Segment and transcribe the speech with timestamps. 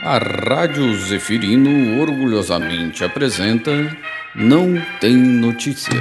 [0.00, 3.72] A Rádio Zefirino orgulhosamente apresenta
[4.32, 5.96] Não Tem Notícias.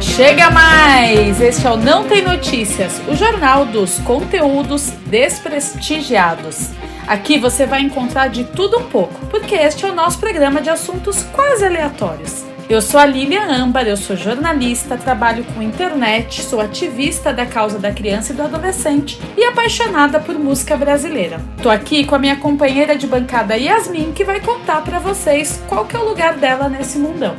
[0.00, 1.40] Chega mais!
[1.40, 6.70] Este é o Não Tem Notícias, o jornal dos conteúdos desprestigiados.
[7.08, 10.70] Aqui você vai encontrar de tudo um pouco, porque este é o nosso programa de
[10.70, 12.44] assuntos quase aleatórios.
[12.68, 17.78] Eu sou a Lilian Âmbar, eu sou jornalista, trabalho com internet, sou ativista da causa
[17.78, 21.40] da criança e do adolescente e apaixonada por música brasileira.
[21.62, 25.86] Tô aqui com a minha companheira de bancada Yasmin, que vai contar para vocês qual
[25.86, 27.36] que é o lugar dela nesse mundão.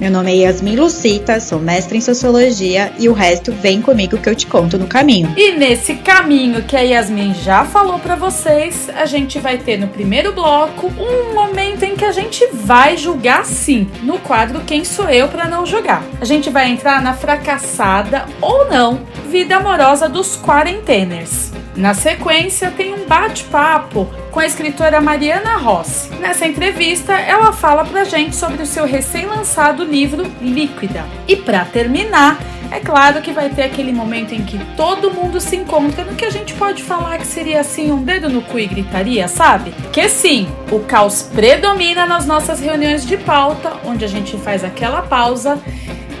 [0.00, 4.28] Meu nome é Yasmin Lucita, sou mestre em sociologia e o resto vem comigo que
[4.28, 5.34] eu te conto no caminho.
[5.36, 9.88] E nesse caminho que a Yasmin já falou para vocês, a gente vai ter no
[9.88, 15.10] primeiro bloco um momento em que a gente vai julgar sim, no quadro Quem Sou
[15.10, 16.04] Eu para Não Julgar.
[16.20, 21.50] A gente vai entrar na fracassada ou não vida amorosa dos quarenteners.
[21.78, 26.10] Na sequência, tem um bate-papo com a escritora Mariana Rossi.
[26.16, 31.06] Nessa entrevista, ela fala pra gente sobre o seu recém-lançado livro Líquida.
[31.28, 32.36] E para terminar,
[32.72, 36.24] é claro que vai ter aquele momento em que todo mundo se encontra no que
[36.24, 39.72] a gente pode falar que seria assim um dedo no cu e gritaria, sabe?
[39.92, 45.02] Que sim, o caos predomina nas nossas reuniões de pauta, onde a gente faz aquela
[45.02, 45.62] pausa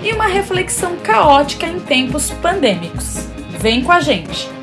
[0.04, 3.26] e uma reflexão caótica em tempos pandêmicos.
[3.58, 4.57] Vem com a gente!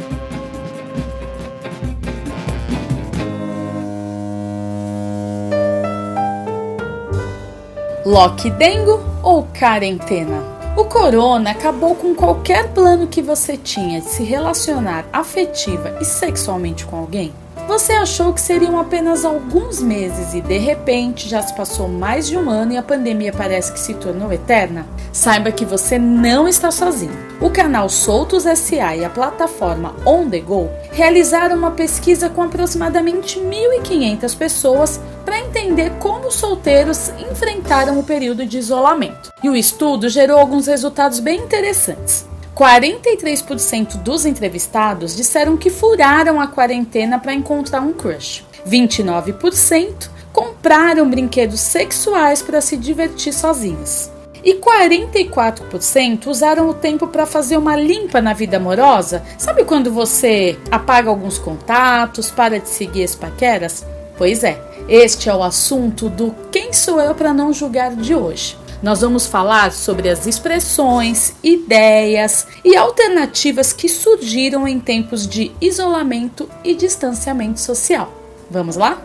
[8.06, 10.44] Lockdengo ou quarentena?
[10.78, 16.86] O corona acabou com qualquer plano que você tinha de se relacionar afetiva e sexualmente
[16.86, 17.34] com alguém?
[17.68, 22.38] Você achou que seriam apenas alguns meses e de repente já se passou mais de
[22.38, 24.86] um ano e a pandemia parece que se tornou eterna?
[25.12, 27.18] Saiba que você não está sozinho.
[27.42, 33.40] O canal Soltos SA e a plataforma On The Go realizaram uma pesquisa com aproximadamente
[33.40, 39.34] 1.500 pessoas para entender como os solteiros enfrentaram o período de isolamento.
[39.44, 42.26] E o estudo gerou alguns resultados bem interessantes.
[42.56, 48.46] 43% dos entrevistados disseram que furaram a quarentena para encontrar um crush.
[48.66, 54.10] 29% compraram brinquedos sexuais para se divertir sozinhos.
[54.44, 59.24] E 44% usaram o tempo para fazer uma limpa na vida amorosa.
[59.40, 63.84] Sabe quando você apaga alguns contatos, para de seguir as paqueras?
[64.18, 68.56] Pois é, este é o assunto do Quem Sou Eu para Não Julgar de hoje.
[68.84, 76.48] Nós vamos falar sobre as expressões, ideias e alternativas que surgiram em tempos de isolamento
[76.64, 78.14] e distanciamento social.
[78.50, 79.02] Vamos lá?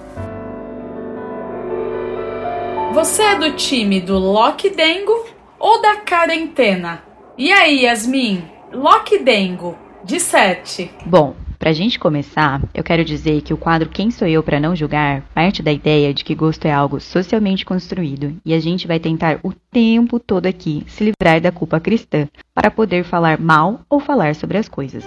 [2.93, 5.25] Você é do time do Lockdengo
[5.59, 7.03] ou da quarentena?
[7.39, 8.45] E aí, Yasmin?
[8.71, 10.91] Lockdengo, de 7.
[11.07, 14.75] Bom, Pra gente começar, eu quero dizer que o quadro Quem Sou Eu para Não
[14.75, 18.98] Julgar parte da ideia de que gosto é algo socialmente construído e a gente vai
[18.98, 24.00] tentar o tempo todo aqui se livrar da culpa cristã para poder falar mal ou
[24.00, 25.04] falar sobre as coisas.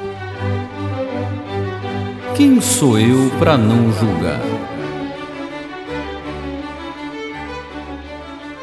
[2.38, 4.40] Quem sou eu para não julgar?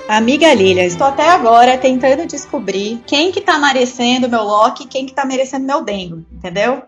[0.09, 5.07] Amiga Lilia, estou até agora tentando descobrir quem que tá merecendo meu Loki e quem
[5.07, 6.85] que tá merecendo meu Dengo, entendeu?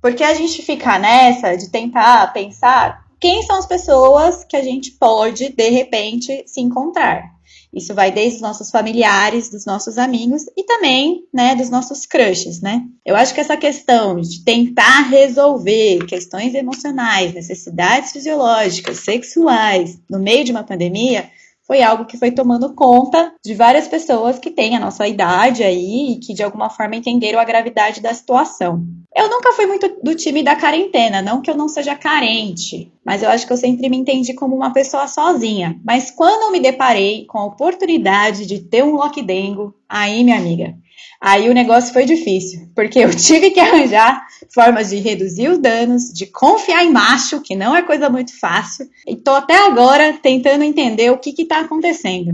[0.00, 4.92] Porque a gente fica nessa de tentar pensar quem são as pessoas que a gente
[4.92, 7.38] pode, de repente, se encontrar.
[7.72, 12.60] Isso vai desde os nossos familiares, dos nossos amigos e também, né, dos nossos crushes,
[12.60, 12.82] né?
[13.06, 20.44] Eu acho que essa questão de tentar resolver questões emocionais, necessidades fisiológicas, sexuais, no meio
[20.44, 21.30] de uma pandemia,
[21.70, 26.14] foi algo que foi tomando conta de várias pessoas que têm a nossa idade aí
[26.14, 28.84] e que de alguma forma entenderam a gravidade da situação.
[29.14, 33.22] Eu nunca fui muito do time da quarentena, não que eu não seja carente, mas
[33.22, 35.80] eu acho que eu sempre me entendi como uma pessoa sozinha.
[35.84, 40.74] Mas quando eu me deparei com a oportunidade de ter um lockdengo, aí, minha amiga,
[41.20, 46.12] Aí o negócio foi difícil, porque eu tive que arranjar formas de reduzir os danos,
[46.12, 50.64] de confiar em macho, que não é coisa muito fácil, e tô até agora tentando
[50.64, 52.32] entender o que que tá acontecendo.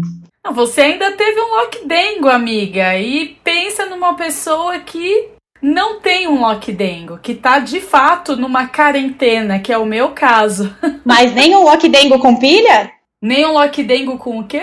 [0.53, 5.31] Você ainda teve um lockdengo, amiga, e pensa numa pessoa que
[5.61, 10.75] não tem um lockdengo, que tá de fato numa quarentena, que é o meu caso.
[11.05, 12.93] Mas nem um lockdengo com pilha?
[13.21, 14.63] Nem um lockdengo com o quê?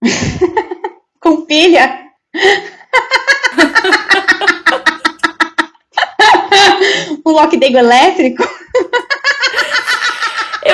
[1.20, 2.06] com pilha?
[7.26, 8.42] um lockdown elétrico?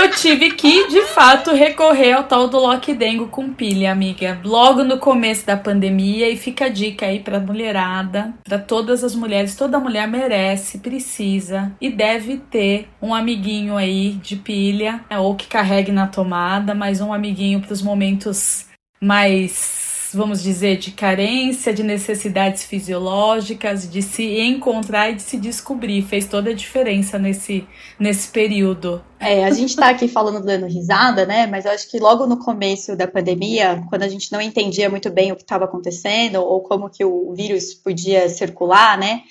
[0.03, 4.41] eu tive que, de fato, recorrer ao tal do Lockdengo com pilha, amiga.
[4.45, 6.29] Logo no começo da pandemia.
[6.29, 9.55] E fica a dica aí pra mulherada, pra todas as mulheres.
[9.55, 15.47] Toda mulher merece, precisa e deve ter um amiguinho aí de pilha, né, ou que
[15.47, 18.67] carregue na tomada, mas um amiguinho pros momentos
[19.01, 26.03] mais vamos dizer, de carência, de necessidades fisiológicas, de se encontrar e de se descobrir.
[26.03, 27.67] Fez toda a diferença nesse,
[27.99, 29.03] nesse período.
[29.19, 31.47] É, a gente tá aqui falando dando risada, né?
[31.47, 35.11] Mas eu acho que logo no começo da pandemia, quando a gente não entendia muito
[35.11, 39.23] bem o que estava acontecendo ou como que o vírus podia circular, né?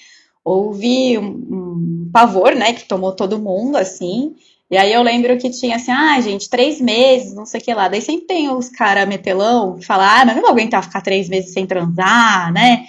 [0.43, 4.35] Houve um, um pavor, né, que tomou todo mundo, assim.
[4.71, 7.73] E aí eu lembro que tinha assim, ah, gente, três meses, não sei o que
[7.73, 7.89] lá.
[7.89, 11.27] Daí sempre tem os caras metelão que falam, ah, mas não vou aguentar ficar três
[11.27, 12.85] meses sem transar, né?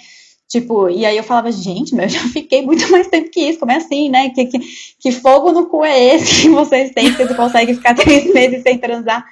[0.47, 3.59] Tipo, e aí eu falava, gente, mas eu já fiquei muito mais tempo que isso,
[3.59, 4.29] como é assim, né?
[4.29, 4.59] Que, que,
[4.97, 8.63] que fogo no cu é esse que vocês têm, que vocês conseguem ficar três meses
[8.63, 9.25] sem transar?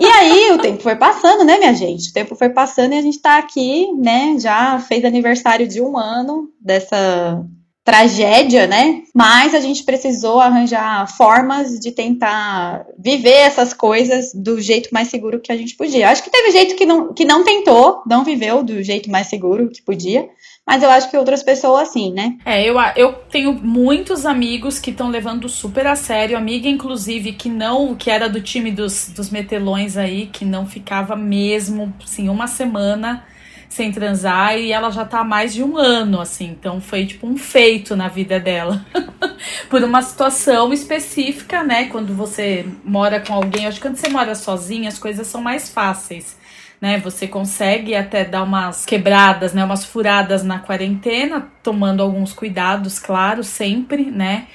[0.00, 2.08] E aí o tempo foi passando, né, minha gente?
[2.08, 4.36] O tempo foi passando e a gente tá aqui, né?
[4.38, 7.44] Já fez aniversário de um ano dessa
[7.84, 9.02] tragédia, né?
[9.14, 15.40] Mas a gente precisou arranjar formas de tentar viver essas coisas do jeito mais seguro
[15.40, 16.08] que a gente podia.
[16.08, 19.68] Acho que teve jeito que não, que não tentou, não viveu do jeito mais seguro
[19.68, 20.28] que podia.
[20.64, 22.36] Mas eu acho que outras pessoas sim, né?
[22.44, 26.38] É, eu, eu tenho muitos amigos que estão levando super a sério.
[26.38, 31.16] Amiga, inclusive, que não, que era do time dos, dos metelões aí, que não ficava
[31.16, 33.24] mesmo, assim, uma semana
[33.72, 36.50] sem transar e ela já tá há mais de um ano, assim.
[36.50, 38.84] Então foi tipo um feito na vida dela.
[39.70, 41.86] Por uma situação específica, né?
[41.86, 45.70] Quando você mora com alguém, acho que quando você mora sozinha, as coisas são mais
[45.70, 46.36] fáceis.
[46.80, 52.98] Né, você consegue até dar umas quebradas, né, umas furadas na quarentena, tomando alguns cuidados,
[52.98, 54.48] claro, sempre, né?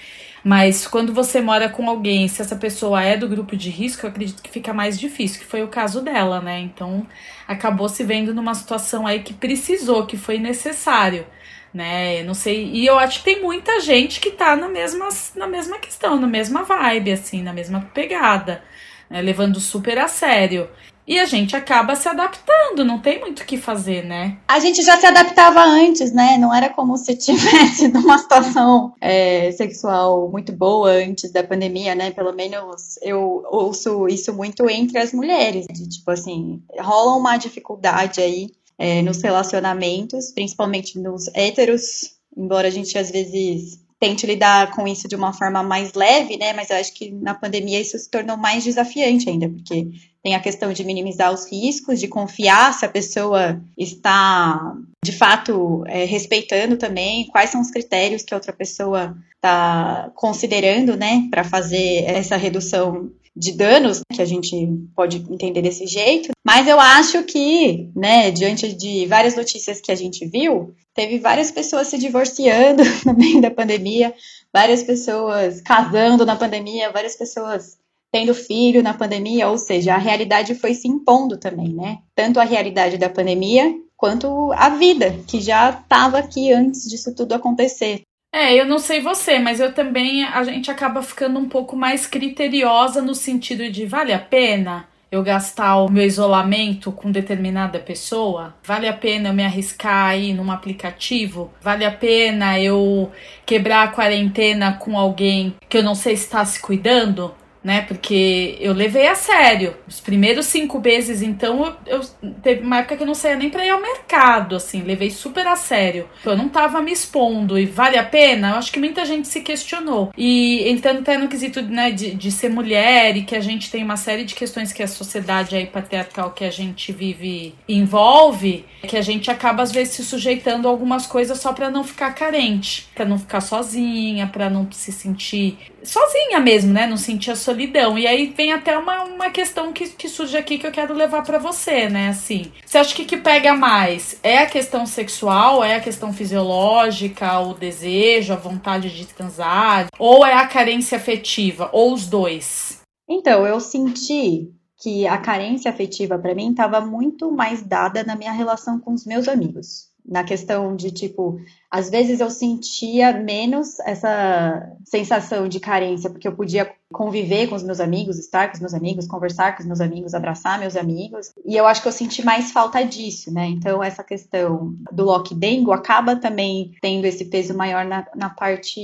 [0.47, 4.09] Mas quando você mora com alguém, se essa pessoa é do grupo de risco, eu
[4.09, 6.57] acredito que fica mais difícil, que foi o caso dela, né?
[6.61, 7.05] Então
[7.45, 11.27] acabou se vendo numa situação aí que precisou, que foi necessário.
[11.73, 15.47] Né, não sei, e eu acho que tem muita gente que tá na mesma, na
[15.47, 18.63] mesma questão, na mesma vibe, assim, na mesma pegada,
[19.09, 20.69] né, levando super a sério.
[21.07, 24.37] E a gente acaba se adaptando, não tem muito o que fazer, né?
[24.45, 26.37] A gente já se adaptava antes, né?
[26.37, 32.11] Não era como se tivesse numa situação é, sexual muito boa antes da pandemia, né?
[32.11, 35.65] Pelo menos eu ouço isso muito entre as mulheres.
[35.71, 42.71] De, tipo assim, rola uma dificuldade aí é, nos relacionamentos, principalmente nos héteros, embora a
[42.71, 46.53] gente às vezes tente lidar com isso de uma forma mais leve, né?
[46.53, 49.87] Mas eu acho que na pandemia isso se tornou mais desafiante ainda, porque
[50.27, 55.85] tem a questão de minimizar os riscos, de confiar se a pessoa está de fato
[55.87, 61.45] é, respeitando também, quais são os critérios que a outra pessoa está considerando, né, para
[61.45, 67.23] fazer essa redução de danos, que a gente pode entender desse jeito, mas eu acho
[67.23, 72.83] que, né, diante de várias notícias que a gente viu, teve várias pessoas se divorciando
[73.05, 74.13] no meio da pandemia,
[74.51, 77.77] várias pessoas casando na pandemia, várias pessoas
[78.11, 81.99] tendo filho na pandemia, ou seja, a realidade foi se impondo também, né?
[82.15, 87.33] Tanto a realidade da pandemia quanto a vida, que já estava aqui antes disso tudo
[87.33, 88.01] acontecer.
[88.33, 92.05] É, eu não sei você, mas eu também a gente acaba ficando um pouco mais
[92.05, 98.55] criteriosa no sentido de vale a pena eu gastar o meu isolamento com determinada pessoa?
[98.63, 101.51] Vale a pena eu me arriscar aí num aplicativo?
[101.61, 103.09] Vale a pena eu
[103.45, 107.33] quebrar a quarentena com alguém que eu não sei se está se cuidando?
[107.67, 107.81] Né?
[107.81, 109.75] Porque eu levei a sério.
[109.85, 113.49] Os primeiros cinco meses, então, eu, eu teve uma época que eu não saía nem
[113.49, 116.07] para ir ao mercado, assim, levei super a sério.
[116.23, 118.51] Eu não tava me expondo e vale a pena?
[118.51, 120.13] Eu acho que muita gente se questionou.
[120.15, 123.83] E entrando até no quesito, né, de, de ser mulher e que a gente tem
[123.83, 128.95] uma série de questões que a sociedade aí patriarcal que a gente vive envolve, que
[128.95, 132.87] a gente acaba às vezes se sujeitando a algumas coisas só para não ficar carente,
[132.95, 135.57] para não ficar sozinha, para não se sentir
[135.87, 136.85] sozinha mesmo, né?
[136.85, 137.97] Não sentir a solidão.
[137.97, 141.23] E aí vem até uma, uma questão que, que surge aqui que eu quero levar
[141.23, 142.09] para você, né?
[142.09, 144.19] Assim, você acha que que pega mais?
[144.21, 145.63] É a questão sexual?
[145.63, 147.39] É a questão fisiológica?
[147.39, 149.87] O desejo, a vontade de transar?
[149.97, 151.69] Ou é a carência afetiva?
[151.71, 152.81] Ou os dois?
[153.09, 158.31] Então, eu senti que a carência afetiva para mim estava muito mais dada na minha
[158.31, 164.71] relação com os meus amigos na questão de tipo, às vezes eu sentia menos essa
[164.85, 168.73] sensação de carência, porque eu podia conviver com os meus amigos, estar com os meus
[168.73, 172.23] amigos, conversar com os meus amigos, abraçar meus amigos, e eu acho que eu senti
[172.23, 173.47] mais falta disso, né?
[173.47, 178.81] Então, essa questão do lockdengo acaba também tendo esse peso maior na, na parte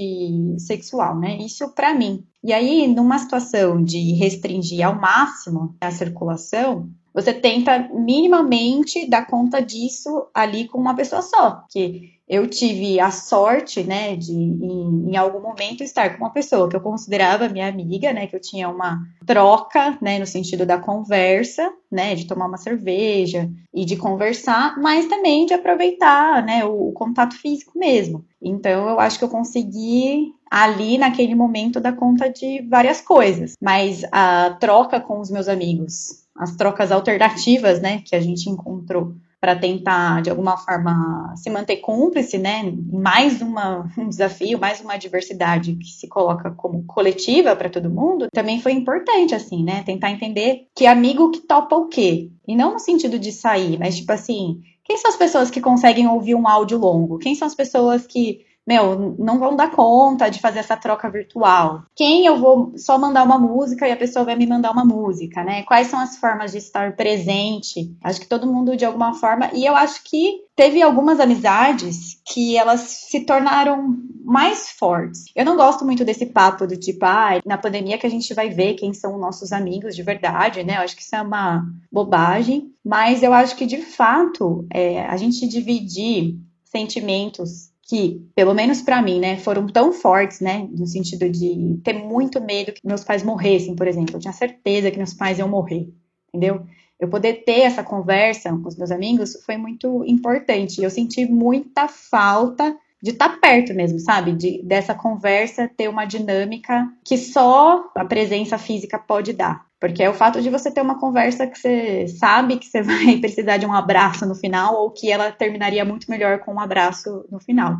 [0.58, 1.38] sexual, né?
[1.38, 2.26] Isso para mim.
[2.44, 9.62] E aí, numa situação de restringir ao máximo a circulação, você tenta minimamente dar conta
[9.62, 11.64] disso ali com uma pessoa só.
[11.70, 16.70] Que eu tive a sorte, né, de em, em, algum momento estar com uma pessoa
[16.70, 20.80] que eu considerava minha amiga, né, que eu tinha uma troca, né, no sentido da
[20.80, 26.90] conversa, né, de tomar uma cerveja e de conversar, mas também de aproveitar, né, o,
[26.90, 28.26] o contato físico mesmo.
[28.42, 34.04] Então eu acho que eu consegui ali naquele momento dar conta de várias coisas, mas
[34.12, 39.14] a troca com os meus amigos, as trocas alternativas, né, que a gente encontrou
[39.44, 42.64] para tentar, de alguma forma, se manter cúmplice, né?
[42.94, 48.30] Mais uma, um desafio, mais uma diversidade que se coloca como coletiva para todo mundo,
[48.32, 49.84] também foi importante, assim, né?
[49.84, 52.32] Tentar entender que amigo que topa o quê.
[52.48, 56.08] E não no sentido de sair, mas tipo assim, quem são as pessoas que conseguem
[56.08, 57.20] ouvir um áudio longo?
[57.20, 61.84] Quem são as pessoas que meu, não vão dar conta de fazer essa troca virtual.
[61.96, 65.44] Quem eu vou só mandar uma música e a pessoa vai me mandar uma música,
[65.44, 65.64] né?
[65.64, 67.96] Quais são as formas de estar presente?
[68.02, 72.56] Acho que todo mundo de alguma forma, e eu acho que teve algumas amizades que
[72.56, 75.26] elas se tornaram mais fortes.
[75.36, 78.50] Eu não gosto muito desse papo do tipo, ah, na pandemia que a gente vai
[78.50, 80.78] ver quem são nossos amigos de verdade, né?
[80.78, 85.18] Eu acho que isso é uma bobagem, mas eu acho que de fato é, a
[85.18, 91.30] gente dividir sentimentos que, pelo menos para mim, né, foram tão fortes, né, no sentido
[91.30, 94.16] de ter muito medo que meus pais morressem, por exemplo.
[94.16, 95.90] Eu tinha certeza que meus pais iam morrer,
[96.30, 96.66] entendeu?
[97.00, 100.82] Eu poder ter essa conversa com os meus amigos foi muito importante.
[100.82, 102.74] Eu senti muita falta
[103.04, 104.32] de estar tá perto mesmo, sabe?
[104.32, 109.66] De, dessa conversa ter uma dinâmica que só a presença física pode dar.
[109.78, 113.18] Porque é o fato de você ter uma conversa que você sabe que você vai
[113.18, 117.26] precisar de um abraço no final, ou que ela terminaria muito melhor com um abraço
[117.30, 117.76] no final.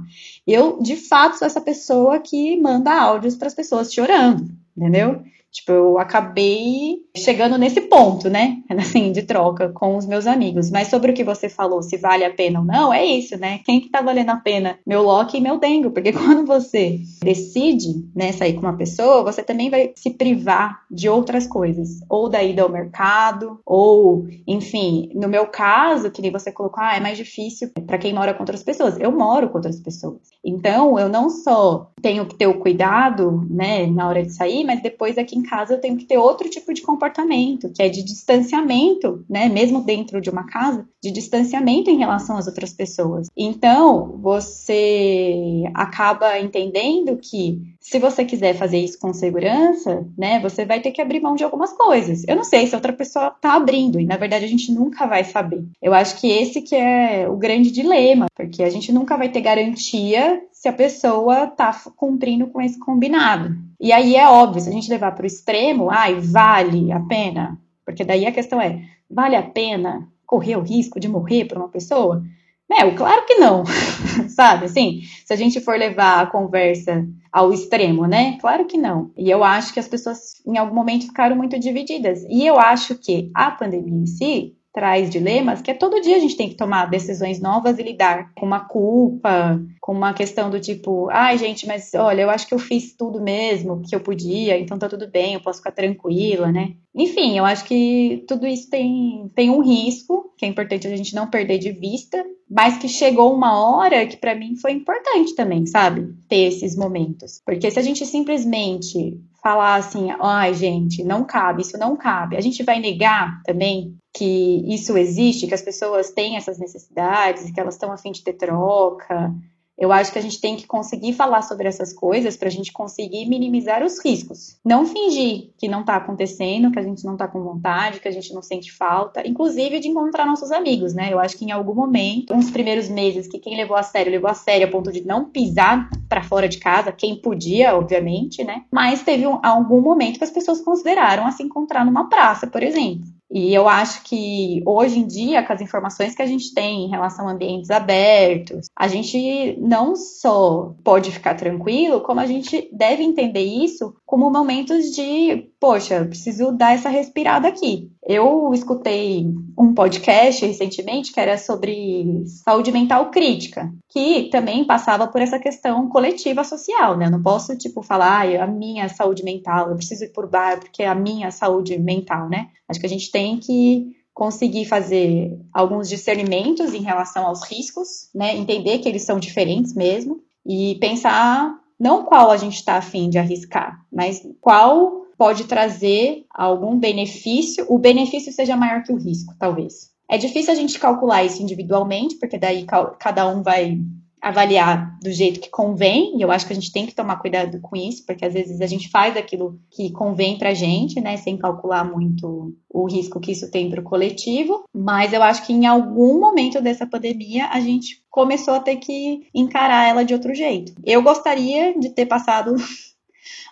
[0.46, 5.24] Eu, de fato, sou essa pessoa que manda áudios para as pessoas chorando, entendeu?
[5.54, 8.58] Tipo, eu acabei chegando nesse ponto, né?
[8.76, 10.72] Assim, de troca com os meus amigos.
[10.72, 13.60] Mas sobre o que você falou, se vale a pena ou não, é isso, né?
[13.64, 14.80] Quem que tá valendo a pena?
[14.86, 15.92] Meu Loki e meu Dengo.
[15.92, 21.08] Porque quando você decide, né, sair com uma pessoa, você também vai se privar de
[21.08, 22.00] outras coisas.
[22.10, 26.96] Ou da ida ao mercado, ou, enfim, no meu caso, que nem você colocou, ah,
[26.96, 29.00] é mais difícil para quem mora com outras pessoas.
[29.00, 30.20] Eu moro com outras pessoas.
[30.44, 34.82] Então, eu não só tenho que ter o cuidado, né, na hora de sair, mas
[34.82, 38.04] depois aqui em casa eu tenho que ter outro tipo de comportamento, que é de
[38.04, 43.28] distanciamento, né, mesmo dentro de uma casa, de distanciamento em relação às outras pessoas.
[43.38, 50.80] Então, você acaba entendendo que se você quiser fazer isso com segurança, né, você vai
[50.80, 52.24] ter que abrir mão de algumas coisas.
[52.26, 55.26] Eu não sei se outra pessoa tá abrindo, e na verdade a gente nunca vai
[55.26, 55.66] saber.
[55.82, 59.42] Eu acho que esse que é o grande dilema, porque a gente nunca vai ter
[59.42, 63.54] garantia se a pessoa está cumprindo com esse combinado.
[63.82, 67.60] E aí é óbvio, se a gente levar para o extremo, ai, vale a pena?
[67.86, 71.68] Porque daí a questão é, vale a pena correr o risco de morrer para uma
[71.68, 72.24] pessoa?
[72.70, 73.64] Meu, claro que não,
[74.34, 74.66] sabe?
[74.66, 78.38] Assim, se a gente for levar a conversa ao extremo, né?
[78.40, 79.12] Claro que não.
[79.18, 82.24] E eu acho que as pessoas em algum momento ficaram muito divididas.
[82.30, 86.20] E eu acho que a pandemia em si traz dilemas que é todo dia a
[86.20, 90.60] gente tem que tomar decisões novas e lidar com uma culpa, com uma questão do
[90.60, 94.58] tipo, ai gente, mas olha, eu acho que eu fiz tudo mesmo que eu podia,
[94.58, 96.74] então tá tudo bem, eu posso ficar tranquila, né?
[96.96, 101.16] Enfim, eu acho que tudo isso tem, tem um risco, que é importante a gente
[101.16, 105.66] não perder de vista, mas que chegou uma hora que para mim foi importante também,
[105.66, 106.14] sabe?
[106.28, 107.42] Ter esses momentos.
[107.46, 112.42] Porque se a gente simplesmente falar assim, ai gente, não cabe, isso não cabe, a
[112.42, 117.74] gente vai negar também que isso existe, que as pessoas têm essas necessidades, que elas
[117.74, 119.34] estão a fim de ter troca.
[119.76, 122.72] Eu acho que a gente tem que conseguir falar sobre essas coisas para a gente
[122.72, 124.56] conseguir minimizar os riscos.
[124.64, 128.12] Não fingir que não está acontecendo, que a gente não está com vontade, que a
[128.12, 131.12] gente não sente falta, inclusive de encontrar nossos amigos, né?
[131.12, 134.30] Eu acho que em algum momento, uns primeiros meses, que quem levou a sério, levou
[134.30, 138.66] a sério a ponto de não pisar para fora de casa, quem podia, obviamente, né?
[138.72, 142.62] Mas teve um, algum momento que as pessoas consideraram a se encontrar numa praça, por
[142.62, 143.08] exemplo.
[143.34, 146.90] E eu acho que hoje em dia, com as informações que a gente tem em
[146.90, 153.02] relação a ambientes abertos, a gente não só pode ficar tranquilo, como a gente deve
[153.02, 157.90] entender isso como momentos de, poxa, preciso dar essa respirada aqui.
[158.06, 165.22] Eu escutei um podcast recentemente que era sobre saúde mental crítica, que também passava por
[165.22, 167.06] essa questão coletiva social, né?
[167.06, 170.60] Eu não posso, tipo, falar, ah, a minha saúde mental, eu preciso ir por bar
[170.60, 172.50] porque é a minha saúde mental, né?
[172.68, 178.36] Acho que a gente tem que conseguir fazer alguns discernimentos em relação aos riscos, né?
[178.36, 183.18] Entender que eles são diferentes mesmo e pensar Não qual a gente está afim de
[183.18, 189.92] arriscar, mas qual pode trazer algum benefício, o benefício seja maior que o risco, talvez.
[190.10, 192.66] É difícil a gente calcular isso individualmente, porque daí
[193.00, 193.80] cada um vai
[194.22, 197.60] avaliar do jeito que convém, e eu acho que a gente tem que tomar cuidado
[197.60, 201.38] com isso, porque às vezes a gente faz aquilo que convém pra gente, né, sem
[201.38, 205.66] calcular muito o risco que isso tem para o coletivo, mas eu acho que em
[205.66, 210.74] algum momento dessa pandemia a gente começou a ter que encarar ela de outro jeito.
[210.86, 212.56] Eu gostaria de ter passado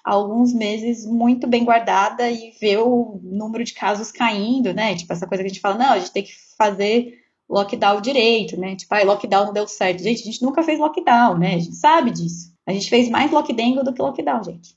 [0.04, 4.96] alguns meses muito bem guardada e ver o número de casos caindo, né?
[4.96, 8.60] Tipo, essa coisa que a gente fala, não, a gente tem que fazer lockdown direito,
[8.60, 8.76] né?
[8.76, 10.02] Tipo, ah, lockdown não deu certo.
[10.02, 11.56] Gente, a gente nunca fez lockdown, né?
[11.56, 12.52] A gente sabe disso.
[12.66, 14.76] A gente fez mais lockdown do que lockdown, gente.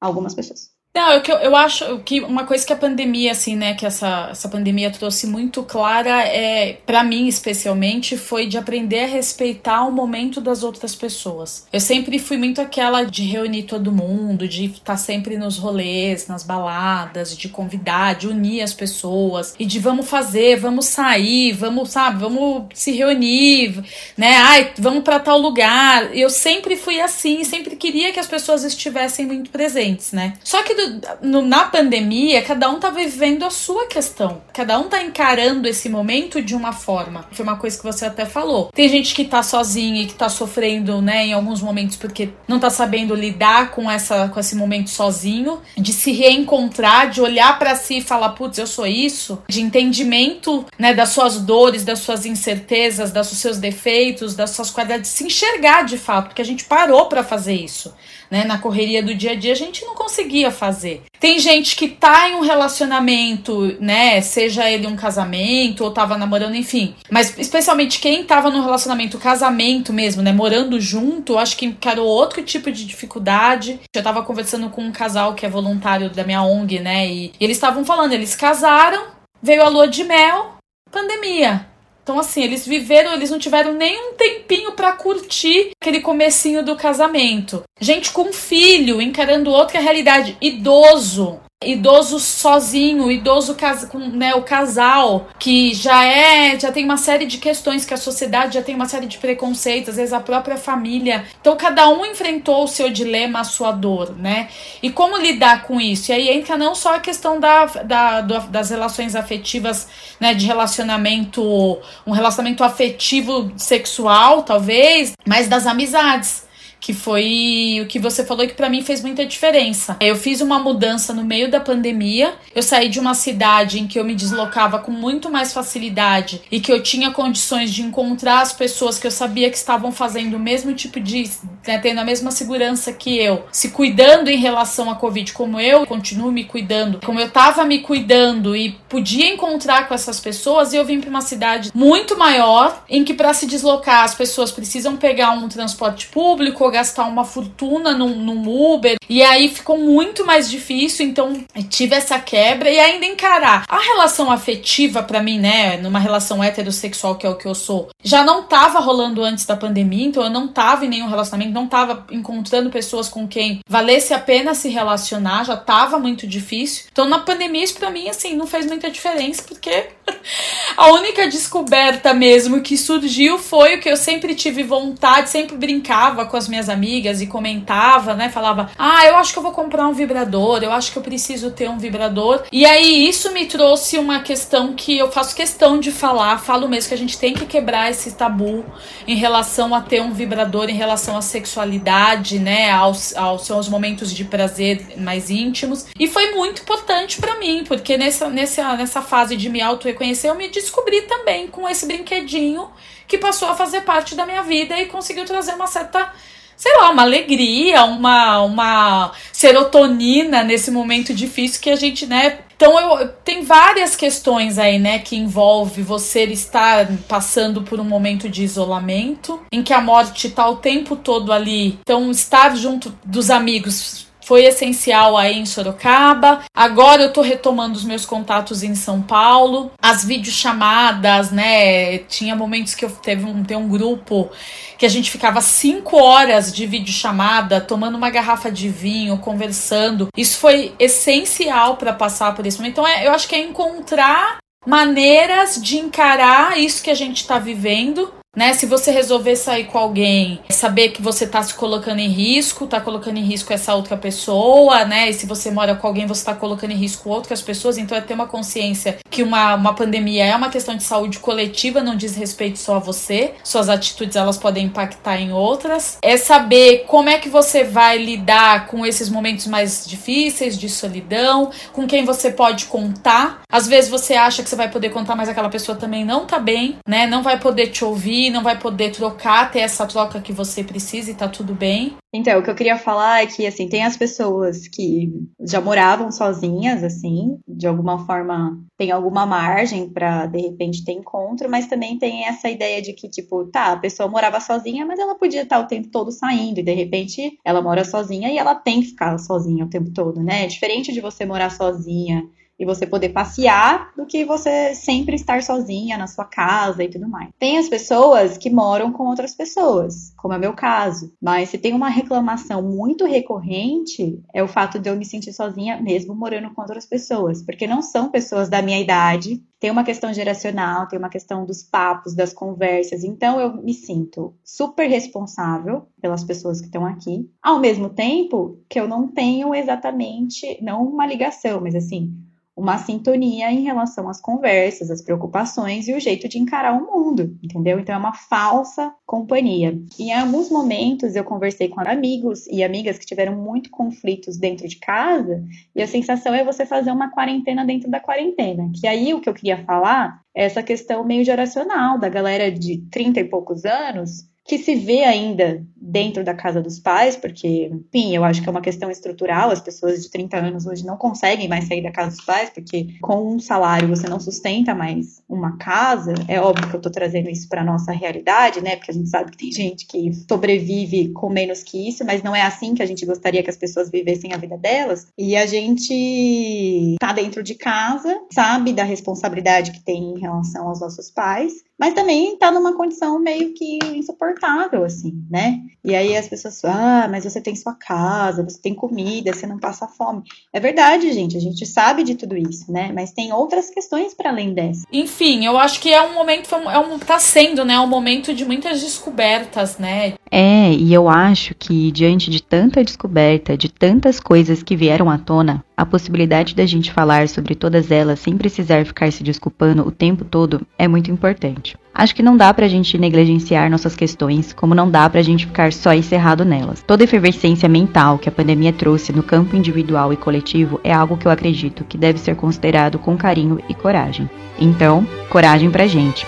[0.00, 0.71] Algumas pessoas.
[0.94, 4.46] Não, eu, eu acho que uma coisa que a pandemia, assim, né, que essa, essa
[4.46, 10.38] pandemia trouxe muito clara, é, para mim especialmente, foi de aprender a respeitar o momento
[10.38, 11.66] das outras pessoas.
[11.72, 16.26] Eu sempre fui muito aquela de reunir todo mundo, de estar tá sempre nos rolês,
[16.26, 21.88] nas baladas, de convidar, de unir as pessoas, e de vamos fazer, vamos sair, vamos,
[21.88, 23.82] sabe, vamos se reunir,
[24.14, 26.14] né, ai, vamos para tal lugar.
[26.14, 30.34] Eu sempre fui assim, sempre queria que as pessoas estivessem muito presentes, né.
[30.44, 30.81] Só que
[31.20, 34.42] no, na pandemia, cada um tá vivendo a sua questão.
[34.52, 37.26] Cada um tá encarando esse momento de uma forma.
[37.32, 38.70] Foi uma coisa que você até falou.
[38.74, 42.58] Tem gente que tá sozinha e que tá sofrendo, né, em alguns momentos porque não
[42.58, 47.74] tá sabendo lidar com essa com esse momento sozinho, de se reencontrar, de olhar para
[47.74, 52.24] si e falar, putz, eu sou isso, de entendimento, né, das suas dores, das suas
[52.24, 57.06] incertezas, dos seus defeitos, das suas qualidades, se enxergar de fato, porque a gente parou
[57.06, 57.92] para fazer isso
[58.32, 58.44] né?
[58.44, 60.71] Na correria do dia a dia a gente não conseguia fazer.
[61.20, 64.20] Tem gente que tá em um relacionamento, né?
[64.20, 66.94] Seja ele um casamento ou tava namorando, enfim.
[67.10, 70.32] Mas especialmente quem tava no relacionamento, casamento mesmo, né?
[70.32, 73.80] Morando junto, acho que encarou outro tipo de dificuldade.
[73.94, 77.08] Eu tava conversando com um casal que é voluntário da minha ONG, né?
[77.08, 79.06] E eles estavam falando, eles casaram,
[79.42, 80.56] veio a lua de mel,
[80.90, 81.71] pandemia.
[82.02, 86.74] Então, assim, eles viveram, eles não tiveram nem um tempinho para curtir aquele comecinho do
[86.76, 87.62] casamento.
[87.80, 90.36] Gente com filho, encarando outra realidade.
[90.40, 93.56] Idoso, idoso sozinho, idoso
[93.90, 97.96] com né, o casal, que já é, já tem uma série de questões que a
[97.96, 101.24] sociedade já tem uma série de preconceitos, às vezes a própria família.
[101.40, 104.48] Então cada um enfrentou o seu dilema, a sua dor, né?
[104.82, 106.10] E como lidar com isso?
[106.10, 109.88] E aí entra não só a questão da, da das relações afetivas,
[110.20, 116.44] né, de relacionamento, um relacionamento afetivo sexual, talvez, mas das amizades
[116.82, 119.96] que foi o que você falou que para mim fez muita diferença.
[120.00, 122.34] Eu fiz uma mudança no meio da pandemia.
[122.52, 126.60] Eu saí de uma cidade em que eu me deslocava com muito mais facilidade e
[126.60, 130.40] que eu tinha condições de encontrar as pessoas que eu sabia que estavam fazendo o
[130.40, 131.30] mesmo tipo de,
[131.64, 135.86] né, tendo a mesma segurança que eu, se cuidando em relação à Covid, como eu
[135.86, 140.76] continuo me cuidando, como eu tava me cuidando e podia encontrar com essas pessoas, e
[140.76, 144.96] eu vim para uma cidade muito maior em que para se deslocar as pessoas precisam
[144.96, 148.96] pegar um transporte público gastar uma fortuna num, num Uber.
[149.08, 151.06] E aí ficou muito mais difícil.
[151.06, 155.76] Então tive essa quebra e ainda encarar a relação afetiva para mim, né?
[155.76, 159.54] Numa relação heterossexual que é o que eu sou, já não tava rolando antes da
[159.54, 160.06] pandemia.
[160.06, 164.18] Então eu não tava em nenhum relacionamento, não tava encontrando pessoas com quem valesse a
[164.18, 165.44] pena se relacionar.
[165.44, 166.86] Já tava muito difícil.
[166.90, 169.90] Então na pandemia isso pra mim, assim, não fez muita diferença porque
[170.76, 176.26] a única descoberta mesmo que surgiu foi o que eu sempre tive vontade, sempre brincava
[176.26, 178.28] com as minhas minhas amigas e comentava, né?
[178.28, 181.50] Falava, ah, eu acho que eu vou comprar um vibrador, eu acho que eu preciso
[181.50, 182.42] ter um vibrador.
[182.52, 186.88] E aí isso me trouxe uma questão que eu faço questão de falar, falo mesmo
[186.88, 188.64] que a gente tem que quebrar esse tabu
[189.06, 192.70] em relação a ter um vibrador, em relação à sexualidade, né?
[192.70, 195.86] Aos, aos seus momentos de prazer mais íntimos.
[195.98, 200.34] E foi muito importante para mim, porque nessa, nessa, nessa fase de me auto-reconhecer, eu
[200.34, 202.68] me descobri também com esse brinquedinho
[203.12, 206.14] que passou a fazer parte da minha vida e conseguiu trazer uma certa
[206.56, 212.38] sei lá, uma alegria, uma, uma serotonina nesse momento difícil que a gente, né?
[212.56, 218.28] Então eu, tem várias questões aí, né, que envolve você estar passando por um momento
[218.28, 221.78] de isolamento, em que a morte tá o tempo todo ali.
[221.82, 226.40] Então estar junto dos amigos foi essencial aí em Sorocaba.
[226.54, 229.72] Agora eu tô retomando os meus contatos em São Paulo.
[229.80, 231.98] As videochamadas, né?
[231.98, 234.30] Tinha momentos que eu teve um, tem um grupo
[234.78, 240.08] que a gente ficava cinco horas de videochamada, tomando uma garrafa de vinho, conversando.
[240.16, 242.72] Isso foi essencial para passar por momento.
[242.72, 247.38] Então, é, eu acho que é encontrar maneiras de encarar isso que a gente está
[247.38, 248.54] vivendo né?
[248.54, 252.80] Se você resolver sair com alguém, saber que você tá se colocando em risco, tá
[252.80, 255.10] colocando em risco essa outra pessoa, né?
[255.10, 257.76] E se você mora com alguém, você tá colocando em risco outras pessoas.
[257.76, 261.82] Então é ter uma consciência que uma, uma pandemia é uma questão de saúde coletiva,
[261.82, 263.34] não diz respeito só a você.
[263.44, 265.98] Suas atitudes elas podem impactar em outras.
[266.00, 271.50] É saber como é que você vai lidar com esses momentos mais difíceis de solidão,
[271.72, 273.42] com quem você pode contar.
[273.50, 276.38] Às vezes você acha que você vai poder contar, mas aquela pessoa também não tá
[276.38, 277.06] bem, né?
[277.06, 281.10] Não vai poder te ouvir não vai poder trocar, ter essa troca que você precisa
[281.10, 281.96] e tá tudo bem.
[282.14, 286.12] Então, o que eu queria falar é que, assim, tem as pessoas que já moravam
[286.12, 291.98] sozinhas, assim, de alguma forma tem alguma margem para de repente ter encontro, mas também
[291.98, 295.60] tem essa ideia de que, tipo, tá, a pessoa morava sozinha, mas ela podia estar
[295.60, 299.16] o tempo todo saindo, e de repente ela mora sozinha e ela tem que ficar
[299.18, 300.44] sozinha o tempo todo, né?
[300.44, 302.24] É diferente de você morar sozinha
[302.62, 307.08] e você poder passear do que você sempre estar sozinha na sua casa e tudo
[307.08, 307.30] mais.
[307.38, 311.58] Tem as pessoas que moram com outras pessoas, como é o meu caso, mas se
[311.58, 316.54] tem uma reclamação muito recorrente é o fato de eu me sentir sozinha mesmo morando
[316.54, 320.98] com outras pessoas, porque não são pessoas da minha idade, tem uma questão geracional, tem
[320.98, 323.04] uma questão dos papos, das conversas.
[323.04, 328.80] Então eu me sinto super responsável pelas pessoas que estão aqui, ao mesmo tempo que
[328.80, 332.12] eu não tenho exatamente, não uma ligação, mas assim,
[332.56, 337.36] uma sintonia em relação às conversas, às preocupações e o jeito de encarar o mundo,
[337.42, 337.78] entendeu?
[337.78, 339.78] Então é uma falsa companhia.
[339.98, 344.68] E em alguns momentos eu conversei com amigos e amigas que tiveram muito conflitos dentro
[344.68, 345.42] de casa,
[345.74, 348.70] e a sensação é você fazer uma quarentena dentro da quarentena.
[348.78, 352.78] Que aí o que eu queria falar é essa questão meio geracional da galera de
[352.90, 358.14] 30 e poucos anos que se vê ainda dentro da casa dos pais, porque, enfim,
[358.14, 361.48] eu acho que é uma questão estrutural, as pessoas de 30 anos hoje não conseguem
[361.48, 365.56] mais sair da casa dos pais, porque com um salário você não sustenta mais uma
[365.58, 366.14] casa.
[366.28, 368.76] É óbvio que eu tô trazendo isso para nossa realidade, né?
[368.76, 372.34] Porque a gente sabe que tem gente que sobrevive com menos que isso, mas não
[372.34, 375.08] é assim que a gente gostaria que as pessoas vivessem a vida delas.
[375.18, 380.80] E a gente tá dentro de casa, sabe da responsabilidade que tem em relação aos
[380.80, 385.58] nossos pais, mas também tá numa condição meio que insuportável, assim, né?
[385.84, 389.48] E aí as pessoas falam, ah, mas você tem sua casa, você tem comida, você
[389.48, 390.22] não passa fome.
[390.52, 392.92] É verdade, gente, a gente sabe de tudo isso, né?
[392.94, 394.86] Mas tem outras questões para além dessa.
[394.92, 398.44] Enfim, eu acho que é um momento, é um, tá sendo, né, um momento de
[398.44, 400.14] muitas descobertas, né?
[400.30, 405.18] É, e eu acho que diante de tanta descoberta, de tantas coisas que vieram à
[405.18, 409.90] tona, a possibilidade da gente falar sobre todas elas sem precisar ficar se desculpando o
[409.90, 411.76] tempo todo é muito importante.
[411.94, 415.72] Acho que não dá pra gente negligenciar nossas questões, como não dá pra gente ficar
[415.72, 416.82] só encerrado nelas.
[416.86, 421.26] Toda efervescência mental que a pandemia trouxe no campo individual e coletivo é algo que
[421.26, 424.30] eu acredito que deve ser considerado com carinho e coragem.
[424.58, 426.26] Então, coragem pra gente.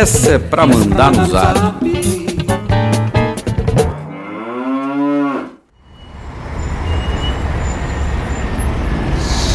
[0.00, 1.84] Essa é pra mandar no zap.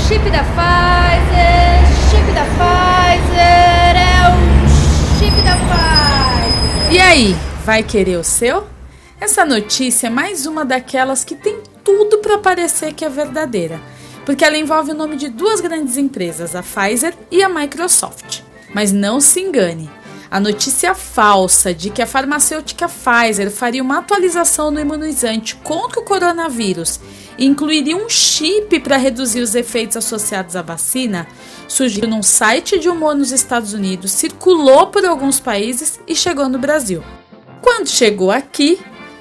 [0.06, 1.79] Chip da Pfizer,
[2.10, 6.91] chip da Pfizer, é o chip da Pfizer.
[6.91, 8.67] E aí, vai querer o seu?
[9.21, 13.79] Essa notícia é mais uma daquelas que tem tudo para parecer que é verdadeira,
[14.25, 18.41] porque ela envolve o nome de duas grandes empresas, a Pfizer e a Microsoft.
[18.73, 19.89] Mas não se engane,
[20.34, 26.04] a notícia falsa de que a farmacêutica Pfizer faria uma atualização no imunizante contra o
[26.04, 27.00] coronavírus
[27.38, 31.28] e incluiria um chip para reduzir os efeitos associados à vacina
[31.67, 36.58] surgiu num site de humor nos Estados Unidos, circulou por alguns países e chegou no
[36.58, 37.04] Brasil.
[37.62, 38.80] Quando chegou aqui,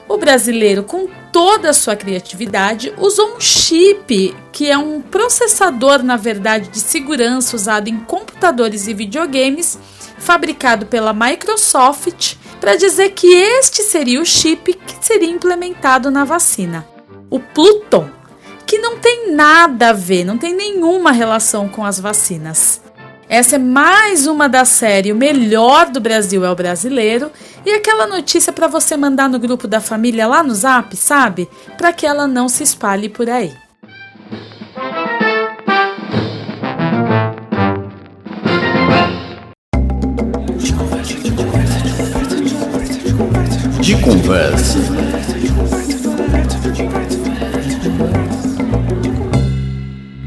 [0.09, 6.17] o brasileiro, com toda a sua criatividade, usou um chip, que é um processador, na
[6.17, 9.79] verdade, de segurança usado em computadores e videogames
[10.23, 16.87] fabricado pela Microsoft, para dizer que este seria o chip que seria implementado na vacina.
[17.29, 18.09] O Pluton,
[18.65, 22.81] que não tem nada a ver, não tem nenhuma relação com as vacinas.
[23.29, 27.31] Essa é mais uma da série O Melhor do Brasil é o Brasileiro
[27.65, 31.49] e aquela notícia para você mandar no grupo da família lá no Zap, sabe?
[31.79, 33.62] Para que ela não se espalhe por aí.
[43.83, 44.79] De conversa.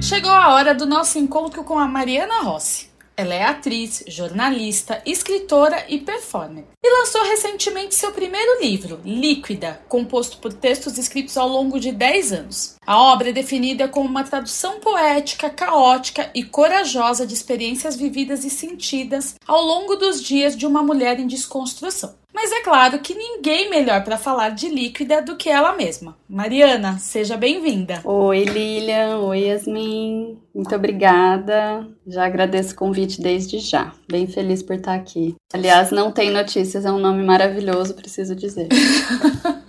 [0.02, 2.90] Chegou a hora do nosso encontro com a Mariana Rossi.
[3.16, 6.66] Ela é atriz, jornalista, escritora e performer.
[6.84, 12.34] E lançou recentemente seu primeiro livro, Líquida, composto por textos escritos ao longo de 10
[12.34, 12.76] anos.
[12.86, 18.50] A obra é definida como uma tradução poética, caótica e corajosa de experiências vividas e
[18.50, 22.16] sentidas ao longo dos dias de uma mulher em desconstrução.
[22.36, 26.18] Mas é claro que ninguém melhor para falar de líquida do que ela mesma.
[26.28, 28.02] Mariana, seja bem-vinda.
[28.04, 29.20] Oi, Lilian.
[29.20, 30.38] Oi, Yasmin.
[30.54, 31.88] Muito obrigada.
[32.06, 33.94] Já agradeço o convite desde já.
[34.12, 35.34] Bem feliz por estar aqui.
[35.54, 38.68] Aliás, não tem notícias, é um nome maravilhoso, preciso dizer.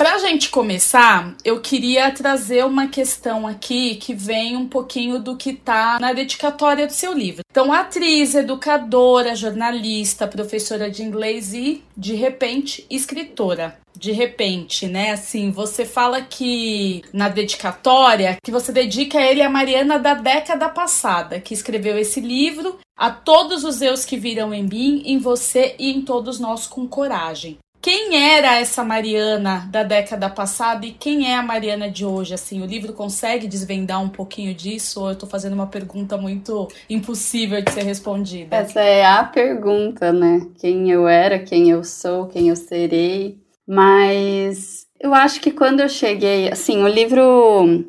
[0.00, 5.36] Para a gente começar, eu queria trazer uma questão aqui que vem um pouquinho do
[5.36, 7.42] que tá na dedicatória do seu livro.
[7.50, 15.10] Então, atriz, educadora, jornalista, professora de inglês e, de repente, escritora de repente, né?
[15.10, 21.38] Assim, você fala que na dedicatória que você dedica ele a Mariana da década passada,
[21.38, 25.90] que escreveu esse livro, a todos os eus que viram em mim, em você e
[25.90, 27.58] em todos nós com coragem.
[27.82, 32.34] Quem era essa Mariana da década passada e quem é a Mariana de hoje?
[32.34, 36.68] Assim, o livro consegue desvendar um pouquinho disso ou eu tô fazendo uma pergunta muito
[36.90, 38.54] impossível de ser respondida?
[38.54, 40.46] Essa é a pergunta, né?
[40.58, 43.38] Quem eu era, quem eu sou, quem eu serei.
[43.66, 47.86] Mas eu acho que quando eu cheguei, assim, o livro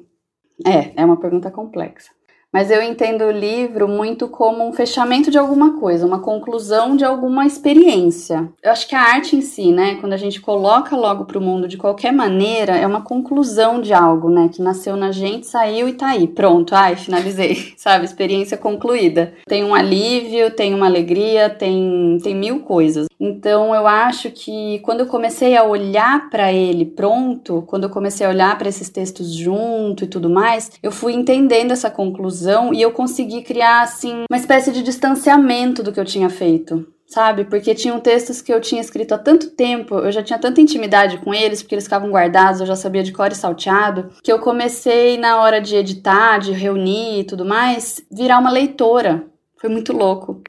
[0.65, 2.11] é, é uma pergunta complexa
[2.51, 7.05] mas eu entendo o livro muito como um fechamento de alguma coisa, uma conclusão de
[7.05, 8.49] alguma experiência.
[8.61, 11.41] Eu acho que a arte em si, né, quando a gente coloca logo para o
[11.41, 15.87] mundo de qualquer maneira, é uma conclusão de algo, né, que nasceu na gente, saiu
[15.87, 19.33] e tá aí, pronto, ai, finalizei, sabe, experiência concluída.
[19.47, 23.07] Tem um alívio, tem uma alegria, tem, tem mil coisas.
[23.19, 28.25] Então eu acho que quando eu comecei a olhar para ele pronto, quando eu comecei
[28.25, 32.40] a olhar para esses textos junto e tudo mais, eu fui entendendo essa conclusão
[32.73, 37.43] e eu consegui criar assim uma espécie de distanciamento do que eu tinha feito sabe?
[37.43, 41.17] Porque tinham textos que eu tinha escrito há tanto tempo, eu já tinha tanta intimidade
[41.17, 44.39] com eles, porque eles ficavam guardados, eu já sabia de cor e salteado, que eu
[44.39, 49.25] comecei na hora de editar, de reunir e tudo mais, virar uma leitora.
[49.59, 50.41] Foi muito louco.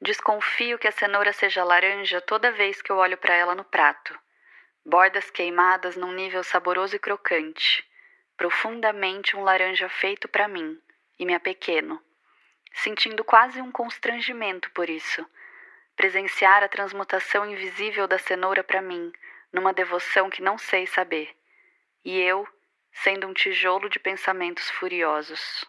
[0.00, 4.14] Desconfio que a cenoura seja laranja toda vez que eu olho para ela no prato.
[4.86, 7.84] Bordas queimadas num nível saboroso e crocante
[8.36, 10.80] profundamente um laranja feito para mim,
[11.18, 12.00] e me apequeno,
[12.72, 15.24] sentindo quase um constrangimento por isso.
[15.96, 19.12] Presenciar a transmutação invisível da cenoura para mim,
[19.52, 21.34] numa devoção que não sei saber.
[22.04, 22.46] E eu,
[22.92, 25.64] sendo um tijolo de pensamentos furiosos.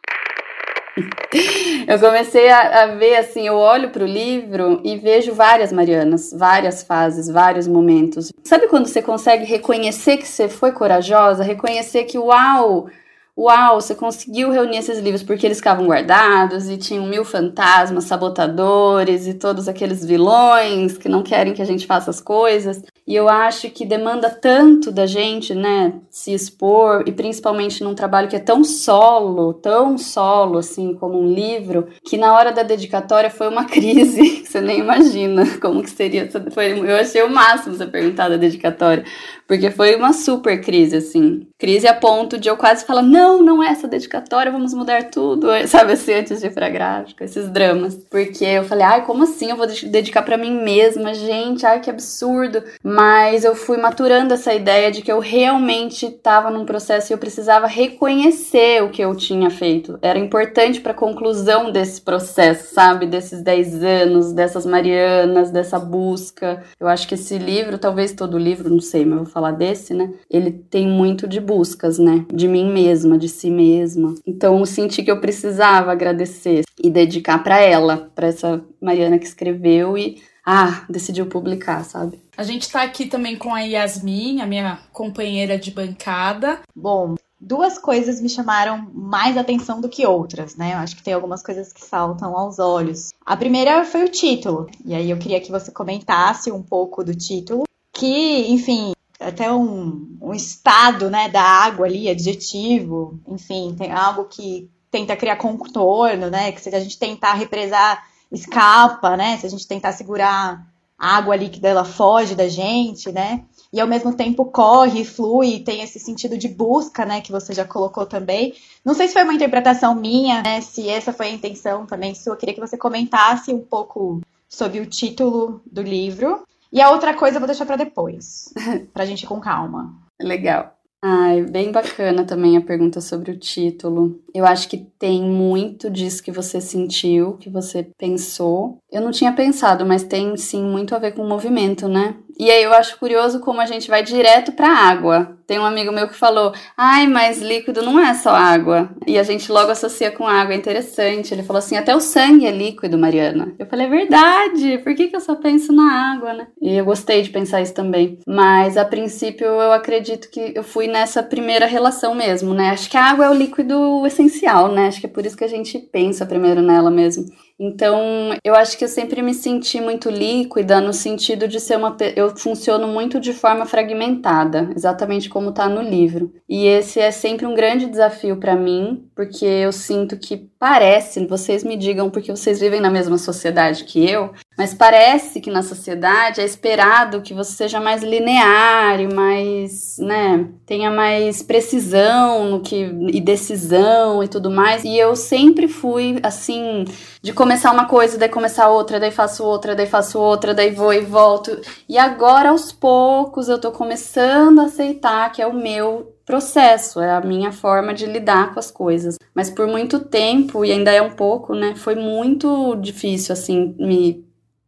[1.87, 6.31] Eu comecei a, a, ver assim, eu olho para o livro e vejo várias Marianas,
[6.33, 8.31] várias fases, vários momentos.
[8.43, 12.87] Sabe quando você consegue reconhecer que você foi corajosa, reconhecer que uau,
[13.37, 19.27] uau, você conseguiu reunir esses livros porque eles ficavam guardados e tinham mil fantasmas, sabotadores
[19.27, 22.81] e todos aqueles vilões que não querem que a gente faça as coisas.
[23.07, 28.27] E eu acho que demanda tanto da gente, né, se expor, e principalmente num trabalho
[28.27, 33.29] que é tão solo, tão solo, assim, como um livro, que na hora da dedicatória
[33.29, 36.27] foi uma crise, você nem imagina como que seria.
[36.51, 39.05] Foi, eu achei o máximo você perguntar da dedicatória,
[39.47, 41.45] porque foi uma super crise, assim.
[41.59, 45.47] Crise a ponto de eu quase falar: não, não é essa dedicatória, vamos mudar tudo,
[45.67, 47.95] sabe assim, antes de ir pra gráfica, esses dramas.
[48.09, 51.89] Porque eu falei: ai, como assim eu vou dedicar para mim mesma, gente, ai, que
[51.89, 52.63] absurdo.
[52.83, 57.17] Mas eu fui maturando essa ideia de que eu realmente estava num processo e eu
[57.17, 59.97] precisava reconhecer o que eu tinha feito.
[60.01, 63.05] Era importante para a conclusão desse processo, sabe?
[63.05, 66.63] Desses 10 anos, dessas Marianas, dessa busca.
[66.79, 70.11] Eu acho que esse livro, talvez todo livro, não sei, mas vou falar desse, né?
[70.29, 72.25] Ele tem muito de buscas, né?
[72.33, 74.15] De mim mesma, de si mesma.
[74.25, 79.25] Então eu senti que eu precisava agradecer e dedicar para ela, para essa Mariana que
[79.25, 82.19] escreveu e ah, decidiu publicar, sabe?
[82.37, 86.59] A gente tá aqui também com a Yasmin, a minha companheira de bancada.
[86.75, 90.73] Bom, duas coisas me chamaram mais atenção do que outras, né?
[90.73, 93.09] Eu acho que tem algumas coisas que saltam aos olhos.
[93.25, 97.15] A primeira foi o título, e aí eu queria que você comentasse um pouco do
[97.15, 98.94] título, que, enfim,
[99.27, 105.35] até um, um estado né, da água ali, adjetivo, enfim, tem algo que tenta criar
[105.35, 106.51] contorno, né?
[106.51, 109.37] Que se a gente tentar represar, escapa, né?
[109.37, 110.65] Se a gente tentar segurar
[110.97, 113.43] a água líquida, ela foge da gente, né?
[113.73, 117.19] E ao mesmo tempo corre, flui, tem esse sentido de busca, né?
[117.19, 118.53] Que você já colocou também.
[118.85, 120.61] Não sei se foi uma interpretação minha, né?
[120.61, 122.33] Se essa foi a intenção também sua.
[122.33, 127.13] Eu queria que você comentasse um pouco sobre o título do livro e a outra
[127.13, 128.53] coisa eu vou deixar para depois,
[128.93, 129.93] pra gente ir com calma.
[130.21, 130.75] Legal.
[131.07, 134.19] Ai, bem bacana também a pergunta sobre o título.
[134.33, 138.79] Eu acho que tem muito disso que você sentiu, que você pensou.
[138.91, 142.15] Eu não tinha pensado, mas tem sim muito a ver com o movimento, né?
[142.39, 145.37] E aí eu acho curioso como a gente vai direto para água.
[145.47, 148.89] Tem um amigo meu que falou: "Ai, mas líquido não é só água".
[149.05, 151.33] E a gente logo associa com água, é interessante.
[151.33, 153.53] Ele falou assim: "Até o sangue é líquido, Mariana".
[153.59, 154.77] Eu falei: "É verdade.
[154.79, 156.47] Por que que eu só penso na água, né?".
[156.61, 158.19] E eu gostei de pensar isso também.
[158.27, 162.69] Mas a princípio eu acredito que eu fui nessa primeira relação mesmo, né?
[162.71, 164.87] Acho que a água é o líquido essencial, né?
[164.87, 167.25] Acho que é por isso que a gente pensa primeiro nela mesmo.
[167.57, 171.95] Então, eu acho que eu sempre me senti muito líquida no sentido de ser uma.
[172.15, 176.31] Eu funciono muito de forma fragmentada, exatamente como está no livro.
[176.47, 181.63] E esse é sempre um grande desafio para mim, porque eu sinto que parece, vocês
[181.63, 186.41] me digam porque vocês vivem na mesma sociedade que eu, mas parece que na sociedade
[186.41, 192.93] é esperado que você seja mais linear e mais, né, tenha mais precisão no que
[193.13, 194.83] e decisão e tudo mais.
[194.83, 196.83] E eu sempre fui assim,
[197.21, 200.93] de começar uma coisa, daí começar outra, daí faço outra, daí faço outra, daí vou
[200.93, 201.57] e volto.
[201.87, 207.11] E agora aos poucos eu tô começando a aceitar que é o meu processo, é
[207.11, 209.17] a minha forma de lidar com as coisas.
[209.33, 214.25] Mas por muito tempo, e ainda é um pouco, né, foi muito difícil, assim, me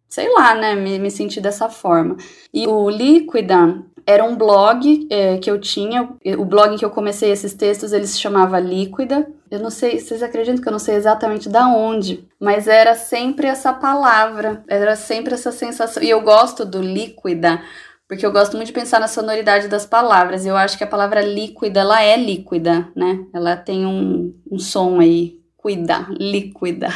[0.10, 2.15] sei lá, né, me, me sentir dessa forma.
[2.54, 7.30] E o Líquida era um blog é, que eu tinha, o blog que eu comecei
[7.30, 9.28] esses textos, ele se chamava Líquida.
[9.52, 13.48] Eu não sei, vocês acreditam que eu não sei exatamente da onde, mas era sempre
[13.48, 16.02] essa palavra, era sempre essa sensação.
[16.02, 17.62] E eu gosto do líquida,
[18.08, 20.46] porque eu gosto muito de pensar na sonoridade das palavras.
[20.46, 23.20] Eu acho que a palavra líquida, ela é líquida, né?
[23.34, 26.88] Ela tem um, um som aí, cuida, líquida.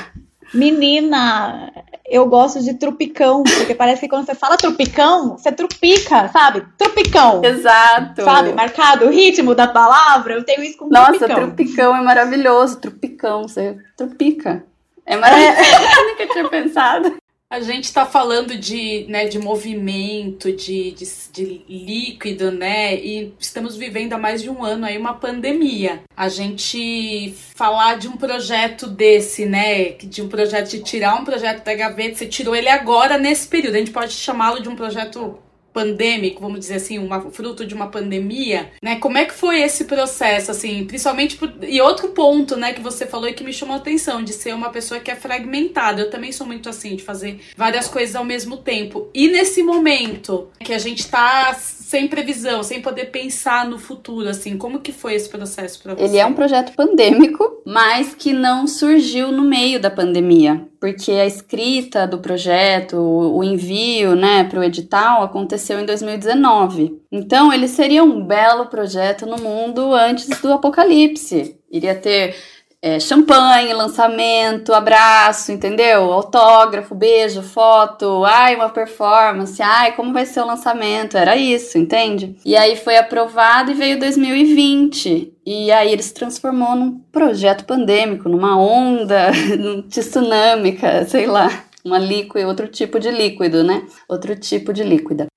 [0.54, 1.72] Menina,
[2.10, 6.66] eu gosto de trupicão, porque parece que quando você fala trupicão, você trupica, sabe?
[6.78, 7.44] Trupicão.
[7.44, 8.24] Exato.
[8.24, 8.54] Sabe?
[8.54, 11.28] Marcado o ritmo da palavra, eu tenho isso com Nossa, trupicão.
[11.28, 12.80] Nossa, trupicão é maravilhoso.
[12.80, 14.64] Trupicão, você trupica.
[15.06, 15.58] É maravilhoso.
[15.58, 15.98] É.
[16.00, 17.22] eu nunca tinha pensado.
[17.52, 22.96] A gente está falando de, né, de movimento, de, de, de, líquido, né?
[22.96, 26.02] E estamos vivendo há mais de um ano aí uma pandemia.
[26.16, 29.90] A gente falar de um projeto desse, né?
[29.90, 33.76] De um projeto de tirar um projeto da gaveta, você tirou ele agora nesse período.
[33.76, 35.38] A gente pode chamá-lo de um projeto
[35.74, 38.98] pandêmico, vamos dizer assim, uma, fruto de uma pandemia, né?
[38.98, 43.06] Como é que foi esse processo, assim, principalmente por, e outro ponto, né, que você
[43.06, 46.02] falou e que me chamou a atenção, de ser uma pessoa que é fragmentada.
[46.02, 49.10] Eu também sou muito assim, de fazer várias coisas ao mesmo tempo.
[49.14, 54.58] E nesse momento que a gente tá sem previsão, sem poder pensar no futuro, assim,
[54.58, 56.04] como que foi esse processo para você?
[56.04, 61.26] Ele é um projeto pandêmico, mas que não surgiu no meio da pandemia, porque a
[61.26, 67.02] escrita do projeto, o envio, né, para o edital aconteceu em 2019.
[67.12, 71.58] Então, ele seria um belo projeto no mundo antes do apocalipse.
[71.72, 72.36] Iria ter
[72.82, 76.12] é, champanhe, lançamento, abraço, entendeu?
[76.12, 81.16] Autógrafo, beijo, foto, ai, uma performance, ai, como vai ser o lançamento?
[81.16, 82.36] Era isso, entende?
[82.44, 85.32] E aí foi aprovado e veio 2020.
[85.46, 89.32] E aí ele se transformou num projeto pandêmico, numa onda
[89.90, 91.50] tsunâmica, sei lá,
[91.84, 93.86] uma líquido, outro tipo de líquido, né?
[94.08, 95.28] Outro tipo de líquida.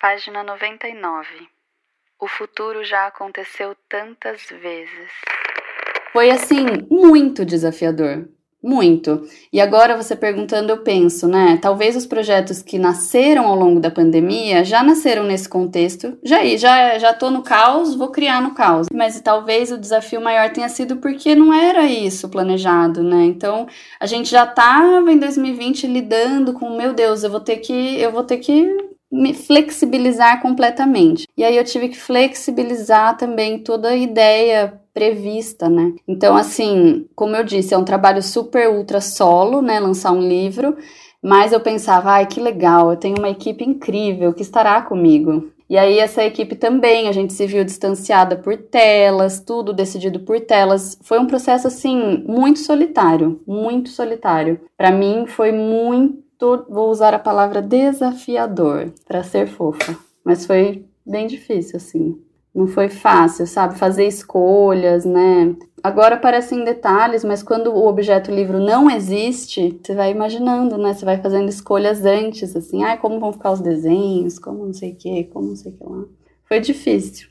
[0.00, 1.48] Página 99.
[2.20, 5.10] O futuro já aconteceu tantas vezes.
[6.12, 8.28] Foi assim, muito desafiador.
[8.60, 9.22] Muito.
[9.52, 11.58] E agora você perguntando, eu penso, né?
[11.62, 16.18] Talvez os projetos que nasceram ao longo da pandemia já nasceram nesse contexto.
[16.24, 18.88] Já já já tô no caos, vou criar no caos.
[18.92, 23.26] Mas talvez o desafio maior tenha sido porque não era isso planejado, né?
[23.26, 23.68] Então,
[24.00, 28.10] a gente já tava em 2020 lidando com, meu Deus, eu vou ter que eu
[28.10, 31.26] vou ter que me flexibilizar completamente.
[31.36, 35.92] E aí eu tive que flexibilizar também toda a ideia prevista, né?
[36.06, 39.78] Então, assim, como eu disse, é um trabalho super ultra solo, né?
[39.78, 40.76] Lançar um livro,
[41.22, 45.50] mas eu pensava, ai, que legal, eu tenho uma equipe incrível que estará comigo.
[45.70, 50.40] E aí, essa equipe também, a gente se viu distanciada por telas, tudo decidido por
[50.40, 50.98] telas.
[51.02, 54.58] Foi um processo, assim, muito solitário, muito solitário.
[54.78, 56.24] Para mim, foi muito,
[56.68, 62.28] vou usar a palavra desafiador, para ser fofa, mas foi bem difícil, assim
[62.58, 63.78] não foi fácil, sabe?
[63.78, 65.54] Fazer escolhas, né?
[65.82, 70.92] Agora parecem detalhes, mas quando o objeto livro não existe, você vai imaginando, né?
[70.92, 74.92] Você vai fazendo escolhas antes, assim, ai, como vão ficar os desenhos, como não sei
[74.92, 76.04] o que, como não sei o que lá.
[76.46, 77.28] Foi difícil.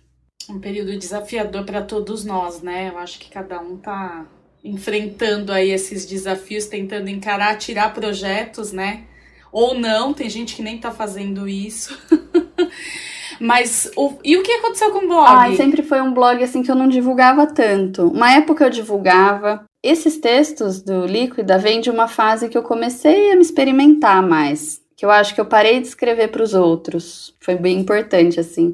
[0.49, 2.89] Um período desafiador para todos nós, né?
[2.89, 4.25] Eu acho que cada um tá
[4.67, 9.03] enfrentando aí esses desafios, tentando encarar, tirar projetos, né?
[9.51, 11.97] Ou não, tem gente que nem tá fazendo isso.
[13.39, 15.27] Mas o, e o que aconteceu com o blog?
[15.27, 18.07] Ai, sempre foi um blog assim que eu não divulgava tanto.
[18.07, 19.63] Uma época eu divulgava.
[19.83, 24.81] Esses textos do Líquida vêm de uma fase que eu comecei a me experimentar mais.
[24.95, 27.35] Que eu acho que eu parei de escrever para os outros.
[27.39, 28.73] Foi bem importante, assim.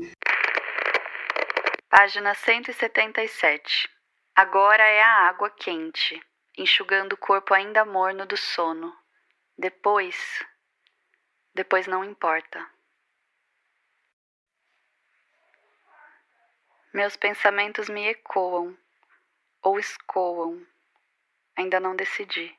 [1.89, 3.89] Página 177.
[4.35, 6.19] Agora é a água quente,
[6.57, 8.91] enxugando o corpo ainda morno do sono.
[9.55, 10.43] Depois.
[11.53, 12.65] Depois não importa.
[16.91, 18.75] Meus pensamentos me ecoam
[19.61, 20.65] ou escoam.
[21.55, 22.55] Ainda não decidi.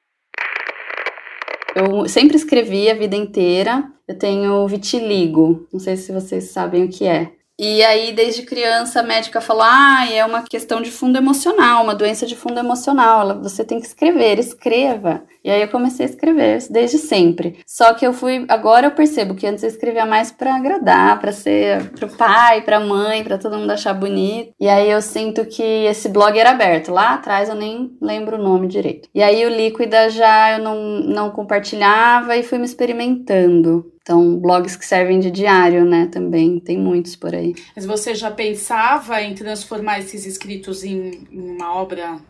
[1.75, 3.93] Eu sempre escrevi a vida inteira.
[4.07, 5.69] Eu tenho vitiligo.
[5.73, 7.37] Não sei se vocês sabem o que é.
[7.57, 11.95] E aí, desde criança, a médica falou: ah, é uma questão de fundo emocional, uma
[11.95, 13.41] doença de fundo emocional.
[13.43, 15.23] Você tem que escrever, escreva.
[15.45, 17.59] E aí eu comecei a escrever desde sempre.
[17.65, 18.45] Só que eu fui.
[18.49, 22.81] Agora eu percebo que antes eu escrevia mais para agradar, para ser pro pai, pra
[22.81, 24.53] mãe, para todo mundo achar bonito.
[24.59, 26.91] E aí eu sinto que esse blog era aberto.
[26.91, 29.09] Lá atrás eu nem lembro o nome direito.
[29.15, 33.94] E aí o Líquida já eu não, não compartilhava e fui me experimentando.
[34.05, 37.55] Então, blogs que servem de diário, né, também, tem muitos por aí.
[37.75, 42.21] Mas você já pensava em transformar esses escritos em, em uma obra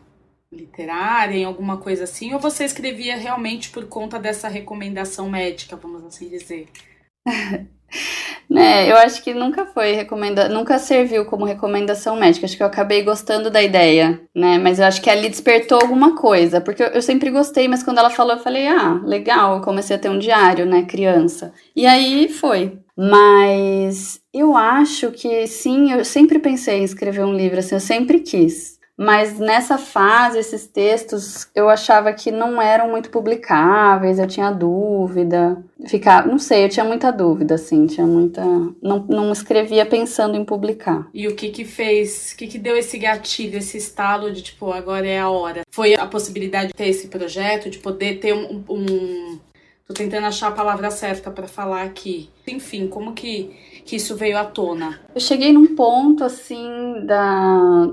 [0.49, 2.33] literária, em alguma coisa assim?
[2.33, 6.69] Ou você escrevia realmente por conta dessa recomendação médica, vamos assim dizer?
[8.49, 12.45] né, eu acho que nunca foi recomenda, nunca serviu como recomendação médica.
[12.45, 14.57] Acho que eu acabei gostando da ideia, né?
[14.57, 18.09] Mas eu acho que ali despertou alguma coisa, porque eu, sempre gostei, mas quando ela
[18.09, 19.55] falou, eu falei, ah, legal.
[19.57, 21.53] Eu comecei a ter um diário, né, criança.
[21.75, 22.79] E aí foi.
[22.97, 28.19] Mas eu acho que sim, eu sempre pensei em escrever um livro, assim, eu sempre
[28.19, 28.74] quis.
[28.97, 35.61] Mas nessa fase, esses textos eu achava que não eram muito publicáveis, eu tinha dúvida.
[35.85, 38.41] Ficar, não sei, eu tinha muita dúvida, assim, tinha muita.
[38.81, 41.09] Não, não escrevia pensando em publicar.
[41.13, 44.71] E o que que fez, o que que deu esse gatilho, esse estalo de tipo,
[44.71, 45.63] agora é a hora?
[45.71, 48.63] Foi a possibilidade de ter esse projeto, de poder ter um.
[48.69, 49.39] um...
[49.87, 52.29] Tô tentando achar a palavra certa para falar aqui.
[52.47, 53.55] Enfim, como que,
[53.85, 54.99] que isso veio à tona?
[55.13, 57.87] Eu cheguei num ponto, assim, da,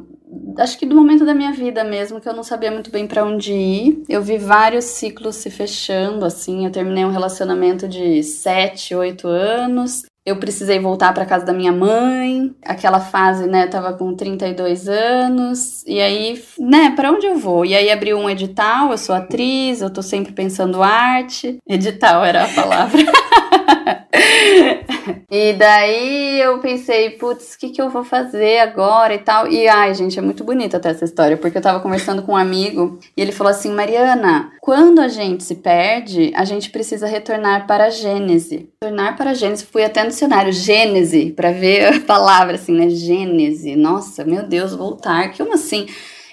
[0.58, 3.24] acho que do momento da minha vida mesmo, que eu não sabia muito bem para
[3.24, 4.02] onde ir.
[4.08, 6.64] Eu vi vários ciclos se fechando, assim.
[6.64, 10.02] Eu terminei um relacionamento de 7, 8 anos.
[10.24, 12.54] Eu precisei voltar para casa da minha mãe.
[12.64, 15.84] Aquela fase, né, eu tava com 32 anos.
[15.84, 17.66] E aí, né, para onde eu vou?
[17.66, 21.58] E aí abriu um edital, eu sou atriz, eu tô sempre pensando arte.
[21.68, 23.02] Edital era a palavra.
[25.30, 29.48] e daí eu pensei, putz, o que, que eu vou fazer agora e tal.
[29.48, 32.36] E ai, gente, é muito bonita até essa história, porque eu tava conversando com um
[32.36, 37.66] amigo e ele falou assim: Mariana, quando a gente se perde, a gente precisa retornar
[37.66, 38.68] para a Gênese.
[38.82, 39.66] Retornar para a Gênese.
[39.66, 42.88] Fui até no dicionário Gênese para ver a palavra assim, né?
[42.90, 43.76] Gênese.
[43.76, 45.36] Nossa, meu Deus, voltar.
[45.36, 45.86] Como assim?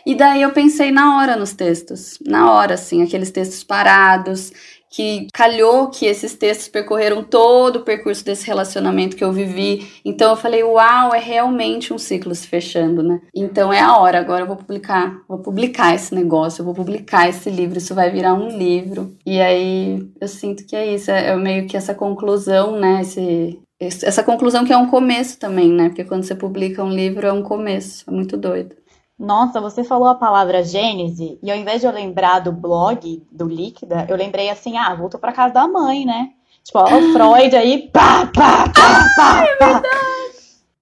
[0.05, 4.51] E daí eu pensei na hora nos textos, na hora, assim, aqueles textos parados
[4.89, 9.87] que calhou que esses textos percorreram todo o percurso desse relacionamento que eu vivi.
[10.03, 13.21] Então eu falei, uau, é realmente um ciclo se fechando, né?
[13.33, 17.29] Então é a hora, agora eu vou publicar, vou publicar esse negócio, eu vou publicar
[17.29, 19.15] esse livro, isso vai virar um livro.
[19.25, 23.01] E aí eu sinto que é isso, é, é meio que essa conclusão, né?
[23.01, 25.89] Esse, essa conclusão que é um começo também, né?
[25.89, 28.75] Porque quando você publica um livro é um começo, é muito doido.
[29.19, 33.49] Nossa, você falou a palavra Gênese, e ao invés de eu lembrar do blog do
[33.49, 36.29] Líquida, eu lembrei assim, ah, voltou pra casa da mãe, né?
[36.63, 39.81] Tipo, ó, o Freud aí, pá, pá, pá, pá, é pá.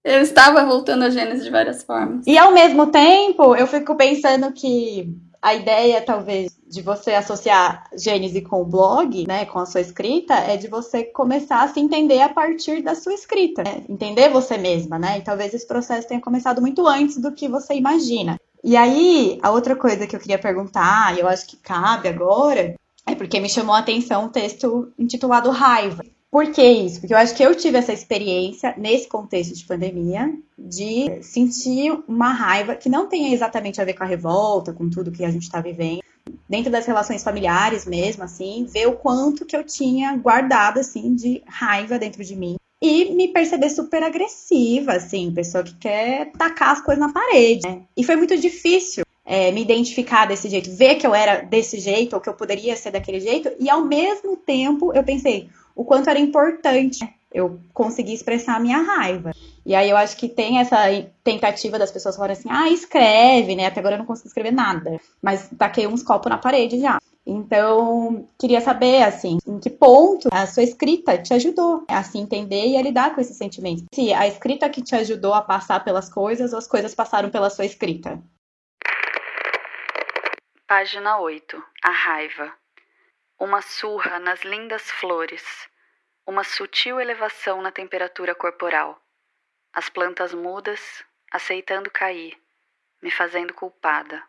[0.04, 2.26] Eu estava voltando a Gênesis de várias formas.
[2.28, 5.14] E ao mesmo tempo, eu fico pensando que
[5.48, 10.34] a ideia, talvez, de você associar Gênese com o blog, né, com a sua escrita,
[10.34, 13.84] é de você começar a se entender a partir da sua escrita, né?
[13.88, 15.20] entender você mesma, né?
[15.20, 18.38] E talvez esse processo tenha começado muito antes do que você imagina.
[18.62, 22.76] E aí, a outra coisa que eu queria perguntar, e eu acho que cabe agora,
[23.06, 26.04] é porque me chamou a atenção um texto intitulado Raiva.
[26.30, 27.00] Por que isso?
[27.00, 32.34] Porque eu acho que eu tive essa experiência nesse contexto de pandemia de sentir uma
[32.34, 35.44] raiva que não tem exatamente a ver com a revolta, com tudo que a gente
[35.44, 36.02] está vivendo,
[36.50, 41.42] dentro das relações familiares mesmo, assim, ver o quanto que eu tinha guardado, assim, de
[41.46, 42.58] raiva dentro de mim.
[42.82, 47.68] E me perceber super agressiva, assim, pessoa que quer tacar as coisas na parede.
[47.68, 47.84] Né?
[47.96, 52.14] E foi muito difícil é, me identificar desse jeito, ver que eu era desse jeito,
[52.14, 56.10] ou que eu poderia ser daquele jeito, e ao mesmo tempo eu pensei o quanto
[56.10, 59.32] era importante eu conseguir expressar a minha raiva.
[59.64, 60.78] E aí eu acho que tem essa
[61.24, 63.68] tentativa das pessoas falarem assim, ah, escreve, né?
[63.68, 65.00] Até agora eu não consigo escrever nada.
[65.22, 67.00] Mas taquei uns copos na parede já.
[67.24, 72.66] Então, queria saber, assim, em que ponto a sua escrita te ajudou a se entender
[72.66, 73.84] e a lidar com esses sentimentos.
[73.94, 77.50] Se a escrita que te ajudou a passar pelas coisas ou as coisas passaram pela
[77.50, 78.20] sua escrita.
[80.66, 81.62] Página 8.
[81.84, 82.54] A raiva.
[83.40, 85.44] Uma surra nas lindas flores.
[86.26, 89.00] Uma sutil elevação na temperatura corporal.
[89.72, 90.82] As plantas mudas,
[91.32, 92.36] aceitando cair,
[93.00, 94.24] me fazendo culpada.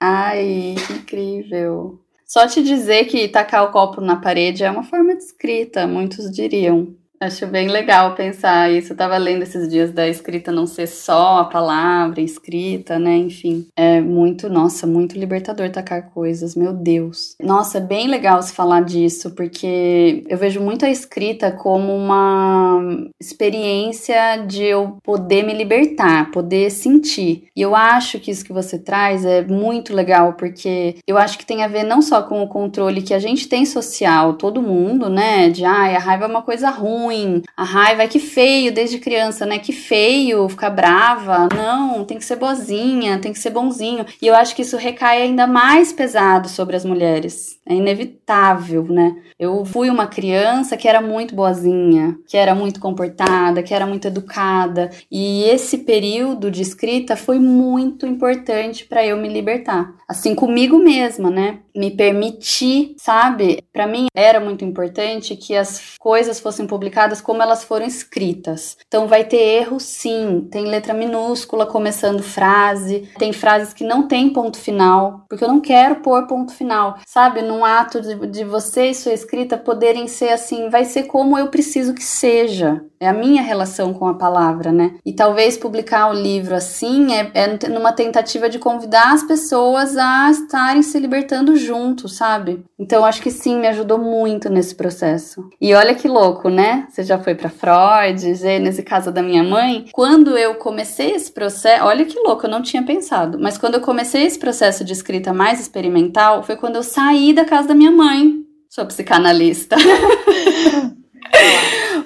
[0.00, 2.04] Ai, que incrível.
[2.26, 6.28] Só te dizer que tacar o copo na parede é uma forma de escrita, muitos
[6.32, 6.96] diriam.
[7.24, 8.92] Acho bem legal pensar isso.
[8.92, 13.16] Eu tava lendo esses dias da escrita não ser só a palavra escrita, né?
[13.16, 17.34] Enfim, é muito, nossa, muito libertador tacar coisas, meu Deus.
[17.42, 23.08] Nossa, é bem legal se falar disso, porque eu vejo muito a escrita como uma
[23.18, 27.48] experiência de eu poder me libertar, poder sentir.
[27.56, 31.46] E eu acho que isso que você traz é muito legal, porque eu acho que
[31.46, 35.08] tem a ver não só com o controle que a gente tem social, todo mundo,
[35.08, 35.48] né?
[35.48, 39.46] De, ai, a raiva é uma coisa ruim ruim, a raiva que feio desde criança,
[39.46, 39.58] né?
[39.58, 41.48] Que feio, ficar brava.
[41.54, 44.04] Não, tem que ser boazinha, tem que ser bonzinho.
[44.20, 47.53] E eu acho que isso recai ainda mais pesado sobre as mulheres.
[47.66, 49.16] É inevitável, né?
[49.38, 54.06] Eu fui uma criança que era muito boazinha, que era muito comportada, que era muito
[54.06, 59.94] educada, e esse período de escrita foi muito importante para eu me libertar.
[60.06, 61.60] Assim comigo mesma, né?
[61.74, 63.64] Me permitir, sabe?
[63.72, 68.76] Para mim era muito importante que as coisas fossem publicadas como elas foram escritas.
[68.86, 74.30] Então vai ter erro sim, tem letra minúscula começando frase, tem frases que não tem
[74.30, 77.40] ponto final, porque eu não quero pôr ponto final, sabe?
[77.54, 81.48] Num ato de, de você e sua escrita poderem ser assim, vai ser como eu
[81.48, 82.82] preciso que seja.
[82.98, 84.94] É a minha relação com a palavra, né?
[85.04, 90.30] E talvez publicar o livro assim é, é numa tentativa de convidar as pessoas a
[90.30, 92.64] estarem se libertando juntos, sabe?
[92.78, 95.48] Então acho que sim, me ajudou muito nesse processo.
[95.60, 96.86] E olha que louco, né?
[96.88, 99.84] Você já foi para Freud, Gênese, casa da minha mãe.
[99.92, 103.80] Quando eu comecei esse processo, olha que louco, eu não tinha pensado, mas quando eu
[103.80, 107.90] comecei esse processo de escrita mais experimental, foi quando eu saí da casa da minha
[107.90, 108.44] mãe.
[108.68, 109.76] Sou psicanalista.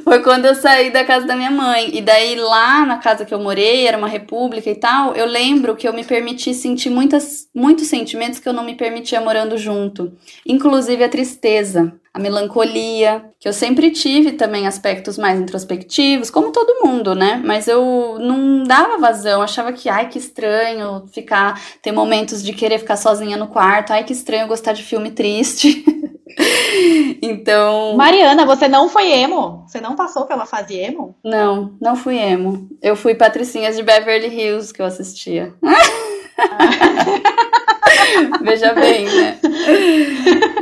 [0.05, 1.91] Foi quando eu saí da casa da minha mãe.
[1.95, 5.77] E daí lá na casa que eu morei, era uma república e tal, eu lembro
[5.77, 10.13] que eu me permiti sentir muitas, muitos sentimentos que eu não me permitia morando junto.
[10.47, 16.85] Inclusive a tristeza, a melancolia, que eu sempre tive também aspectos mais introspectivos, como todo
[16.85, 17.41] mundo, né?
[17.45, 22.81] Mas eu não dava vazão, achava que, ai, que estranho ficar, ter momentos de querer
[22.81, 25.85] ficar sozinha no quarto, ai, que estranho gostar de filme triste.
[27.23, 27.97] então.
[27.97, 29.65] Mariana, você não foi emo?
[29.67, 31.15] Você não passou pela fase emo?
[31.25, 32.69] Não, não fui emo.
[32.83, 35.55] Eu fui Patricinhas de Beverly Hills que eu assistia.
[38.43, 39.39] Veja bem, né?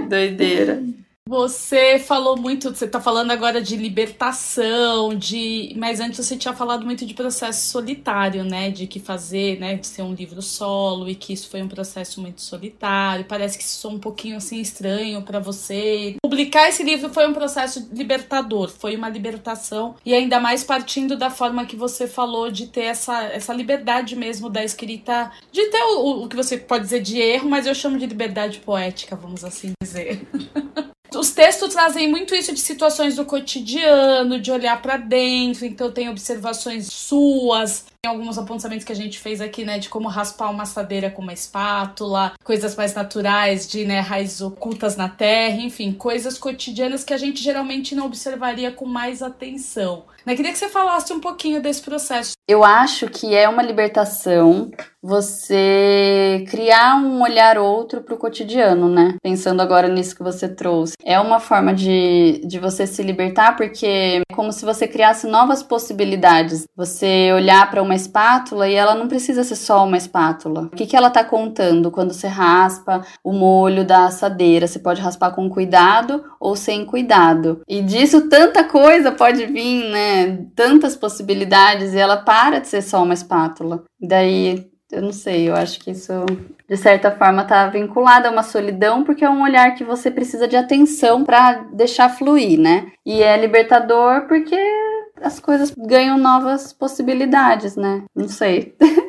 [0.09, 0.83] Doideira.
[1.29, 6.87] Você falou muito, você tá falando agora de libertação, de, mas antes você tinha falado
[6.87, 11.17] muito de processo solitário, né, de que fazer, né, de ser um livro solo e
[11.17, 13.25] que isso foi um processo muito solitário.
[13.25, 16.15] Parece que isso é um pouquinho assim estranho para você.
[16.23, 21.29] Publicar esse livro foi um processo libertador, foi uma libertação e ainda mais partindo da
[21.29, 26.23] forma que você falou de ter essa, essa liberdade mesmo da escrita, de ter o,
[26.23, 29.73] o que você pode dizer de erro, mas eu chamo de liberdade poética, vamos assim
[29.83, 30.25] dizer.
[31.15, 36.09] Os textos trazem muito isso de situações do cotidiano, de olhar para dentro, então tem
[36.09, 41.11] observações suas, alguns apontamentos que a gente fez aqui, né, de como raspar uma assadeira
[41.11, 47.05] com uma espátula, coisas mais naturais, de, né, raízes ocultas na terra, enfim, coisas cotidianas
[47.05, 50.05] que a gente geralmente não observaria com mais atenção.
[50.27, 52.33] Eu queria que você falasse um pouquinho desse processo.
[52.49, 59.15] Eu acho que é uma libertação você criar um olhar outro para o cotidiano, né?
[59.23, 60.95] Pensando agora nisso que você trouxe.
[61.05, 65.63] É uma forma de, de você se libertar, porque é como se você criasse novas
[65.63, 66.65] possibilidades.
[66.77, 70.63] Você olhar para uma espátula e ela não precisa ser só uma espátula.
[70.63, 74.67] O que, que ela está contando quando você raspa o molho da assadeira?
[74.67, 77.61] Você pode raspar com cuidado ou sem cuidado.
[77.69, 80.47] E disso tanta coisa pode vir, né?
[80.55, 83.83] Tantas possibilidades e ela para de ser só uma espátula.
[84.01, 86.13] Daí eu não sei, eu acho que isso,
[86.69, 90.47] de certa forma, tá vinculado a uma solidão, porque é um olhar que você precisa
[90.47, 92.87] de atenção para deixar fluir, né?
[93.05, 94.57] E é libertador porque
[95.21, 98.03] as coisas ganham novas possibilidades, né?
[98.15, 98.75] Não sei.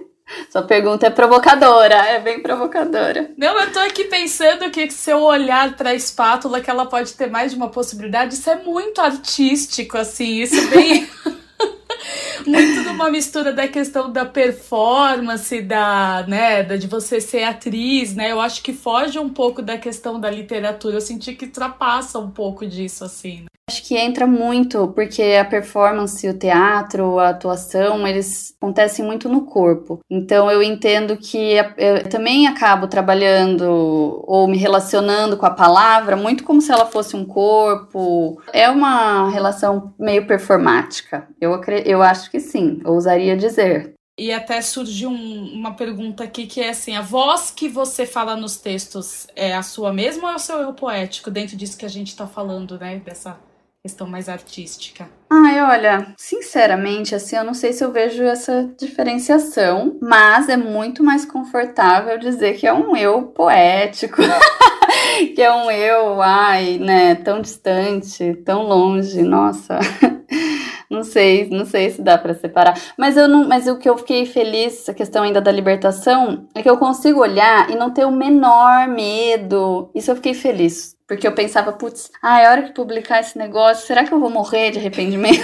[0.52, 3.32] Sua pergunta é provocadora, é bem provocadora.
[3.38, 7.30] Não, eu tô aqui pensando que se eu olhar pra espátula, que ela pode ter
[7.30, 11.10] mais de uma possibilidade, isso é muito artístico, assim, isso é bem.
[12.46, 18.32] muito numa mistura da questão da performance, da, né, da, de você ser atriz, né?
[18.32, 20.98] Eu acho que foge um pouco da questão da literatura.
[20.98, 23.42] Eu senti que ultrapassa um pouco disso, assim.
[23.42, 23.48] Né?
[23.70, 29.42] Acho que entra muito, porque a performance, o teatro, a atuação, eles acontecem muito no
[29.42, 30.00] corpo.
[30.10, 36.46] Então eu entendo que eu também acabo trabalhando ou me relacionando com a palavra muito
[36.46, 38.42] como se ela fosse um corpo.
[38.54, 41.28] É uma relação meio performática.
[41.42, 43.94] Eu, eu acho que sim, ousaria dizer.
[44.20, 48.36] E até surgiu um, uma pergunta aqui que é assim: a voz que você fala
[48.36, 51.86] nos textos é a sua mesma ou é o seu eu poético dentro disso que
[51.86, 53.00] a gente está falando, né?
[53.06, 53.38] Dessa
[53.84, 55.08] questão mais artística?
[55.30, 61.04] Ai, olha, sinceramente, assim, eu não sei se eu vejo essa diferenciação, mas é muito
[61.04, 64.22] mais confortável dizer que é um eu poético.
[65.36, 69.80] que é um eu, ai, né, tão distante, tão longe, nossa.
[70.90, 72.80] Não sei, não sei se dá para separar.
[72.98, 76.62] Mas eu não, mas o que eu fiquei feliz, a questão ainda da libertação, é
[76.62, 79.90] que eu consigo olhar e não ter o menor medo.
[79.94, 80.98] Isso eu fiquei feliz.
[81.08, 84.30] Porque eu pensava, putz, ah, é hora que publicar esse negócio, será que eu vou
[84.30, 85.40] morrer de arrependimento?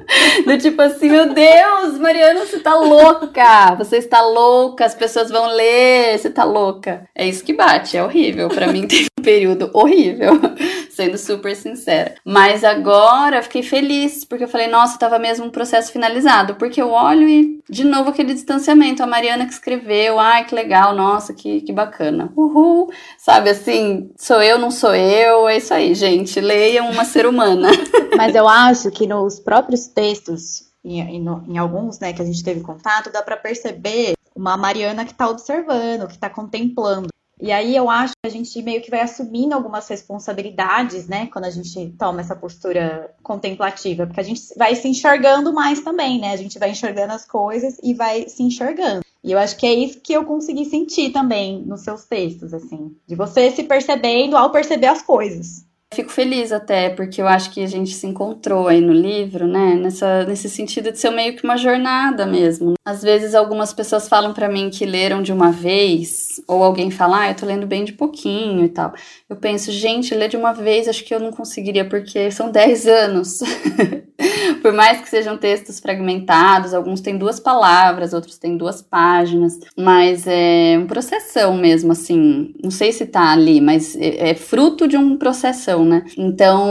[0.46, 3.74] Do tipo assim, meu Deus, Mariana, você tá louca!
[3.74, 7.06] Você está louca, as pessoas vão ler, você tá louca.
[7.14, 8.48] É isso que bate, é horrível.
[8.48, 10.32] para mim teve um período horrível,
[10.90, 12.14] sendo super sincera.
[12.24, 16.56] Mas agora fiquei feliz, porque eu falei, nossa, tava mesmo um processo finalizado.
[16.56, 19.02] Porque eu olho e, de novo, aquele distanciamento.
[19.02, 22.32] A Mariana que escreveu, ai, que legal, nossa, que, que bacana.
[22.36, 22.90] Uhul!
[23.16, 26.40] Sabe assim, sou eu, não sou eu eu, é isso aí, gente.
[26.40, 27.68] Leiam uma ser humana.
[28.16, 33.12] Mas eu acho que nos próprios textos, em alguns né, que a gente teve contato,
[33.12, 37.08] dá para perceber uma Mariana que está observando, que está contemplando.
[37.42, 41.46] E aí eu acho que a gente meio que vai assumindo algumas responsabilidades, né, quando
[41.46, 46.32] a gente toma essa postura contemplativa, porque a gente vai se enxergando mais também, né?
[46.32, 49.02] A gente vai enxergando as coisas e vai se enxergando.
[49.24, 52.94] E eu acho que é isso que eu consegui sentir também nos seus textos, assim,
[53.08, 55.66] de você se percebendo ao perceber as coisas.
[55.92, 59.74] Fico feliz até, porque eu acho que a gente se encontrou aí no livro, né?
[59.74, 62.74] Nessa, nesse sentido de ser meio que uma jornada mesmo.
[62.84, 67.20] Às vezes algumas pessoas falam para mim que leram de uma vez, ou alguém fala,
[67.20, 68.92] ah, eu tô lendo bem de pouquinho e tal.
[69.28, 72.86] Eu penso, gente, ler de uma vez acho que eu não conseguiria, porque são 10
[72.86, 73.40] anos.
[74.60, 80.26] Por mais que sejam textos fragmentados, alguns têm duas palavras, outros têm duas páginas, mas
[80.26, 82.54] é um processão mesmo, assim.
[82.62, 86.04] Não sei se tá ali, mas é, é fruto de um processão, né?
[86.16, 86.68] Então,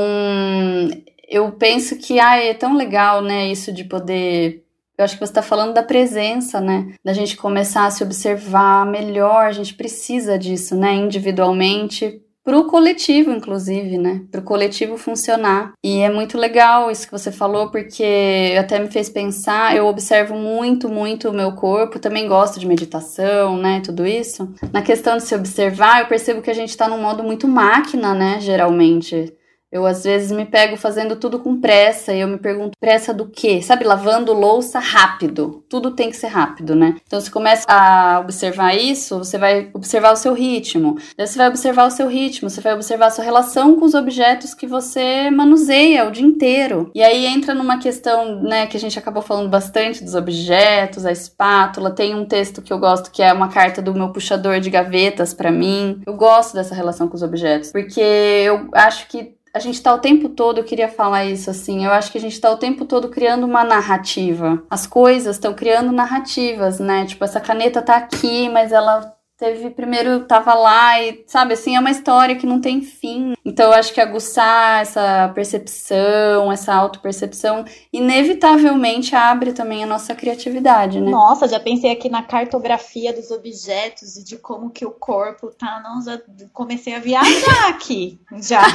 [1.27, 4.63] eu penso que ah, é tão legal, né, isso de poder
[5.01, 6.93] eu acho que você está falando da presença, né?
[7.03, 10.93] Da gente começar a se observar melhor, a gente precisa disso, né?
[10.93, 14.23] Individualmente, para o coletivo, inclusive, né?
[14.31, 15.73] Para o coletivo funcionar.
[15.83, 19.75] E é muito legal isso que você falou, porque até me fez pensar.
[19.75, 21.99] Eu observo muito, muito o meu corpo.
[21.99, 23.81] Também gosto de meditação, né?
[23.83, 24.51] Tudo isso.
[24.73, 28.13] Na questão de se observar, eu percebo que a gente está num modo muito máquina,
[28.13, 28.39] né?
[28.39, 29.33] Geralmente.
[29.71, 33.27] Eu às vezes me pego fazendo tudo com pressa e eu me pergunto, pressa do
[33.27, 33.61] quê?
[33.61, 35.63] Sabe, lavando louça rápido.
[35.69, 36.97] Tudo tem que ser rápido, né?
[37.07, 40.97] Então você começa a observar isso, você vai observar o seu ritmo.
[41.17, 43.93] Daí você vai observar o seu ritmo, você vai observar a sua relação com os
[43.93, 46.91] objetos que você manuseia o dia inteiro.
[46.93, 51.11] E aí entra numa questão, né, que a gente acabou falando bastante dos objetos, a
[51.11, 51.91] espátula.
[51.91, 55.33] Tem um texto que eu gosto que é uma carta do meu puxador de gavetas
[55.33, 56.01] para mim.
[56.05, 59.99] Eu gosto dessa relação com os objetos, porque eu acho que a gente está o
[59.99, 62.85] tempo todo, eu queria falar isso assim, eu acho que a gente está o tempo
[62.85, 64.63] todo criando uma narrativa.
[64.69, 67.05] As coisas estão criando narrativas, né?
[67.05, 71.79] Tipo, essa caneta tá aqui, mas ela teve primeiro tava lá e sabe assim é
[71.79, 73.33] uma história que não tem fim.
[73.43, 81.01] Então eu acho que aguçar essa percepção essa autopercepção inevitavelmente abre também a nossa criatividade
[81.01, 81.09] né?
[81.09, 85.81] Nossa já pensei aqui na cartografia dos objetos e de como que o corpo tá
[85.83, 86.21] não já
[86.53, 88.61] comecei a viajar aqui já.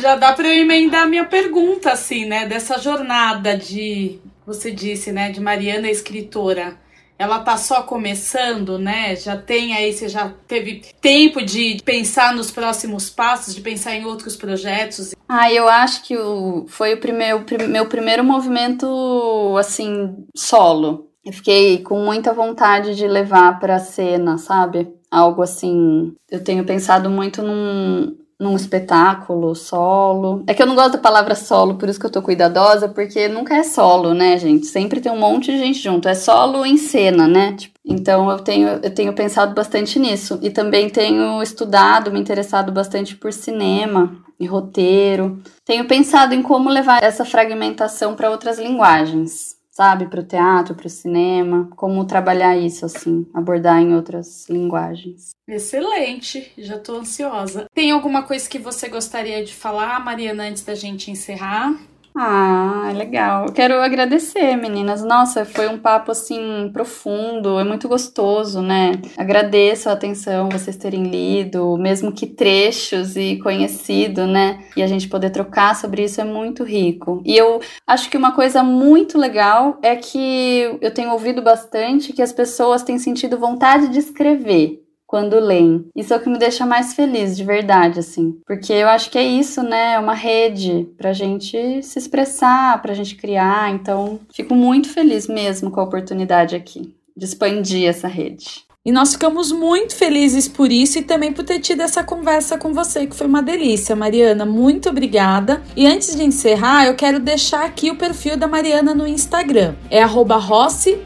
[0.00, 5.30] Já dá para eu emendar minha pergunta assim né dessa jornada de você disse né
[5.30, 6.76] de Mariana escritora
[7.20, 9.14] ela tá só começando, né?
[9.14, 14.06] Já tem aí, você já teve tempo de pensar nos próximos passos, de pensar em
[14.06, 15.14] outros projetos?
[15.28, 21.10] Ah, eu acho que o, foi o primeiro, meu primeiro movimento, assim, solo.
[21.22, 24.90] Eu fiquei com muita vontade de levar para a cena, sabe?
[25.10, 26.14] Algo assim.
[26.30, 30.42] Eu tenho pensado muito num, num espetáculo solo.
[30.46, 33.28] É que eu não gosto da palavra solo, por isso que eu tô cuidadosa, porque
[33.28, 34.66] nunca é solo, né, gente?
[34.66, 36.08] Sempre tem um monte de gente junto.
[36.08, 37.52] É solo em cena, né?
[37.52, 40.38] Tipo, então eu tenho, eu tenho pensado bastante nisso.
[40.40, 44.16] E também tenho estudado, me interessado bastante por cinema.
[44.40, 45.38] e roteiro.
[45.66, 50.08] Tenho pensado em como levar essa fragmentação para outras linguagens, sabe?
[50.08, 51.70] Para o teatro, para o cinema.
[51.74, 55.30] Como trabalhar isso, assim, abordar em outras linguagens.
[55.48, 57.64] Excelente, já tô ansiosa.
[57.74, 61.74] Tem alguma coisa que você gostaria de falar, Mariana, antes da gente encerrar?
[62.14, 63.52] Ah, legal.
[63.52, 65.02] Quero agradecer, meninas.
[65.02, 68.92] Nossa, foi um papo assim profundo, é muito gostoso, né?
[69.16, 74.64] Agradeço a atenção, vocês terem lido, mesmo que trechos e conhecido, né?
[74.76, 77.22] E a gente poder trocar sobre isso é muito rico.
[77.24, 82.22] E eu acho que uma coisa muito legal é que eu tenho ouvido bastante que
[82.22, 85.86] as pessoas têm sentido vontade de escrever quando leem.
[85.96, 88.38] Isso é o que me deixa mais feliz, de verdade, assim.
[88.46, 89.94] Porque eu acho que é isso, né?
[89.94, 93.74] É uma rede pra gente se expressar, pra gente criar.
[93.74, 98.64] Então, fico muito feliz mesmo com a oportunidade aqui de expandir essa rede.
[98.82, 102.72] E nós ficamos muito felizes por isso e também por ter tido essa conversa com
[102.72, 104.46] você, que foi uma delícia, Mariana.
[104.46, 105.62] Muito obrigada.
[105.76, 109.74] E antes de encerrar, eu quero deixar aqui o perfil da Mariana no Instagram.
[109.90, 110.98] É Rossi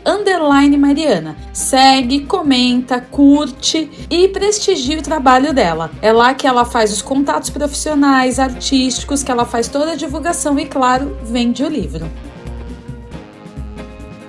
[0.79, 1.37] Mariana.
[1.53, 5.91] Segue, comenta, curte e prestigie o trabalho dela.
[6.01, 10.57] É lá que ela faz os contatos profissionais, artísticos, que ela faz toda a divulgação
[10.61, 12.09] e, claro, vende o livro.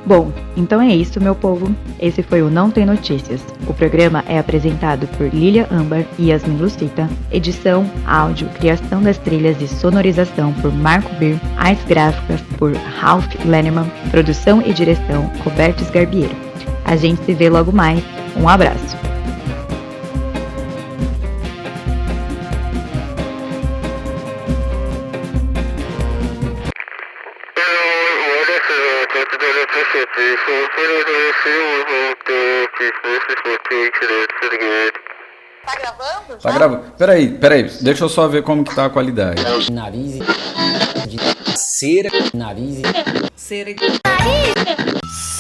[0.06, 1.74] Bom, então é isso, meu povo.
[2.00, 3.42] Esse foi o Não Tem Notícias.
[3.68, 7.10] O programa é apresentado por Lilia Ambar e Yasmin Lucita.
[7.32, 11.40] Edição, áudio, criação das trilhas e sonorização por Marco Bir.
[11.58, 13.90] Artes gráficas por Ralph Lenneman.
[14.12, 16.36] Produção e direção, Roberto Sgarbiero.
[16.84, 18.04] A gente se vê logo mais.
[18.38, 19.15] Um abraço.
[35.66, 36.38] Tá gravando?
[36.42, 36.92] Tá gravando.
[36.98, 39.42] Peraí, peraí, deixa eu só ver como que tá a qualidade.
[39.72, 40.20] Nariz
[41.08, 41.18] de
[41.58, 42.82] cera, nariz
[43.36, 43.76] Cera e...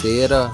[0.01, 0.51] cera.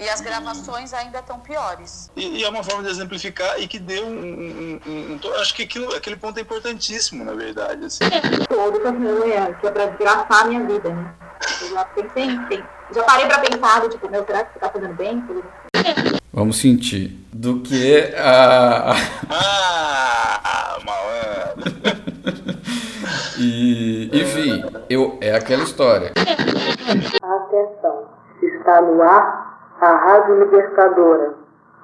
[0.00, 2.10] e as gravações ainda estão piores.
[2.16, 4.10] E, e é uma forma de exemplificar e que deu um.
[4.10, 7.84] um- um- um acho que aquilo, aquele ponto é importantíssimo, na verdade.
[7.86, 8.04] Assim.
[8.48, 11.14] todo amanhã, que é pra desgraçar a minha vida, né?
[11.62, 12.64] Eu já pensei, tem.
[12.94, 15.22] Já parei pra pensar, tipo, meu, será que você tá fazendo bem?
[16.34, 17.16] Vamos sentir.
[17.32, 18.92] Do que a.
[18.92, 18.94] a-
[19.30, 21.72] Ah, malandro.
[23.38, 26.12] E, enfim, eu, é aquela história.
[27.22, 28.04] Atenção,
[28.42, 31.34] está no ar a Rádio Libertadora.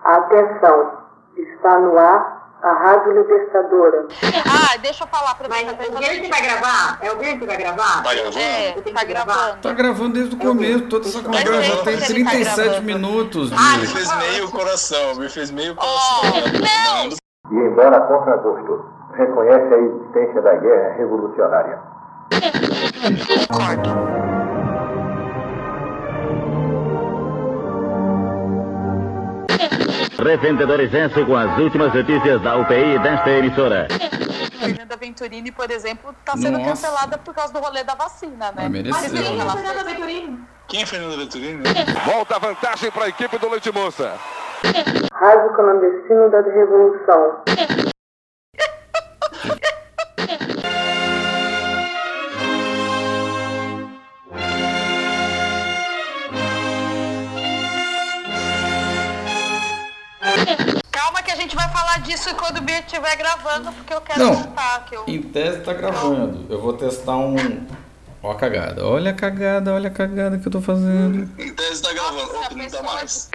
[0.04, 0.92] Atenção,
[1.36, 4.06] está no ar a Rádio Libertadora.
[4.46, 5.88] Ah, deixa eu falar pra Mas você.
[5.88, 6.98] o Guilherme que vai gravar?
[7.00, 8.02] É o Guilherme que vai gravar?
[8.02, 8.38] Tá gravando?
[8.38, 9.34] É, tá gravar.
[9.34, 9.60] gravando.
[9.62, 12.82] Tá gravando desde o começo, toda essa conversa já tem se ele tá 37 gravando.
[12.86, 13.52] minutos.
[13.52, 16.42] Ah, Me fez meio coração, me fez meio Oh, coração.
[16.60, 17.08] não!
[17.52, 18.84] E embora contra gosto,
[19.16, 21.78] reconhece a existência da guerra revolucionária.
[30.22, 33.88] Revendedores Enso com as últimas notícias da UPI desta emissora.
[34.58, 36.70] Fernanda Venturini, por exemplo, tá sendo Nossa.
[36.70, 38.54] cancelada por causa do rolê da vacina, né?
[38.56, 39.40] Vai merecer, Mas né?
[39.40, 40.40] ela Fernanda Venturini.
[40.68, 41.62] Quem é Fernanda Venturini?
[42.04, 44.14] Volta a vantagem para a equipe do Leite Moça.
[45.12, 47.42] Rádio Clandestino da Revolução.
[61.30, 64.34] que a gente vai falar disso quando o Beer estiver gravando, porque eu quero Não.
[64.34, 64.84] testar.
[64.86, 65.04] Que eu...
[65.06, 66.46] Em tese tá gravando.
[66.48, 67.66] Eu vou testar um.
[68.22, 68.84] Ó a cagada.
[68.84, 71.30] Olha a cagada, olha a cagada que eu tô fazendo.
[71.38, 72.32] Em tese tá gravando.
[72.32, 73.30] Nossa, Opa, não tá mais.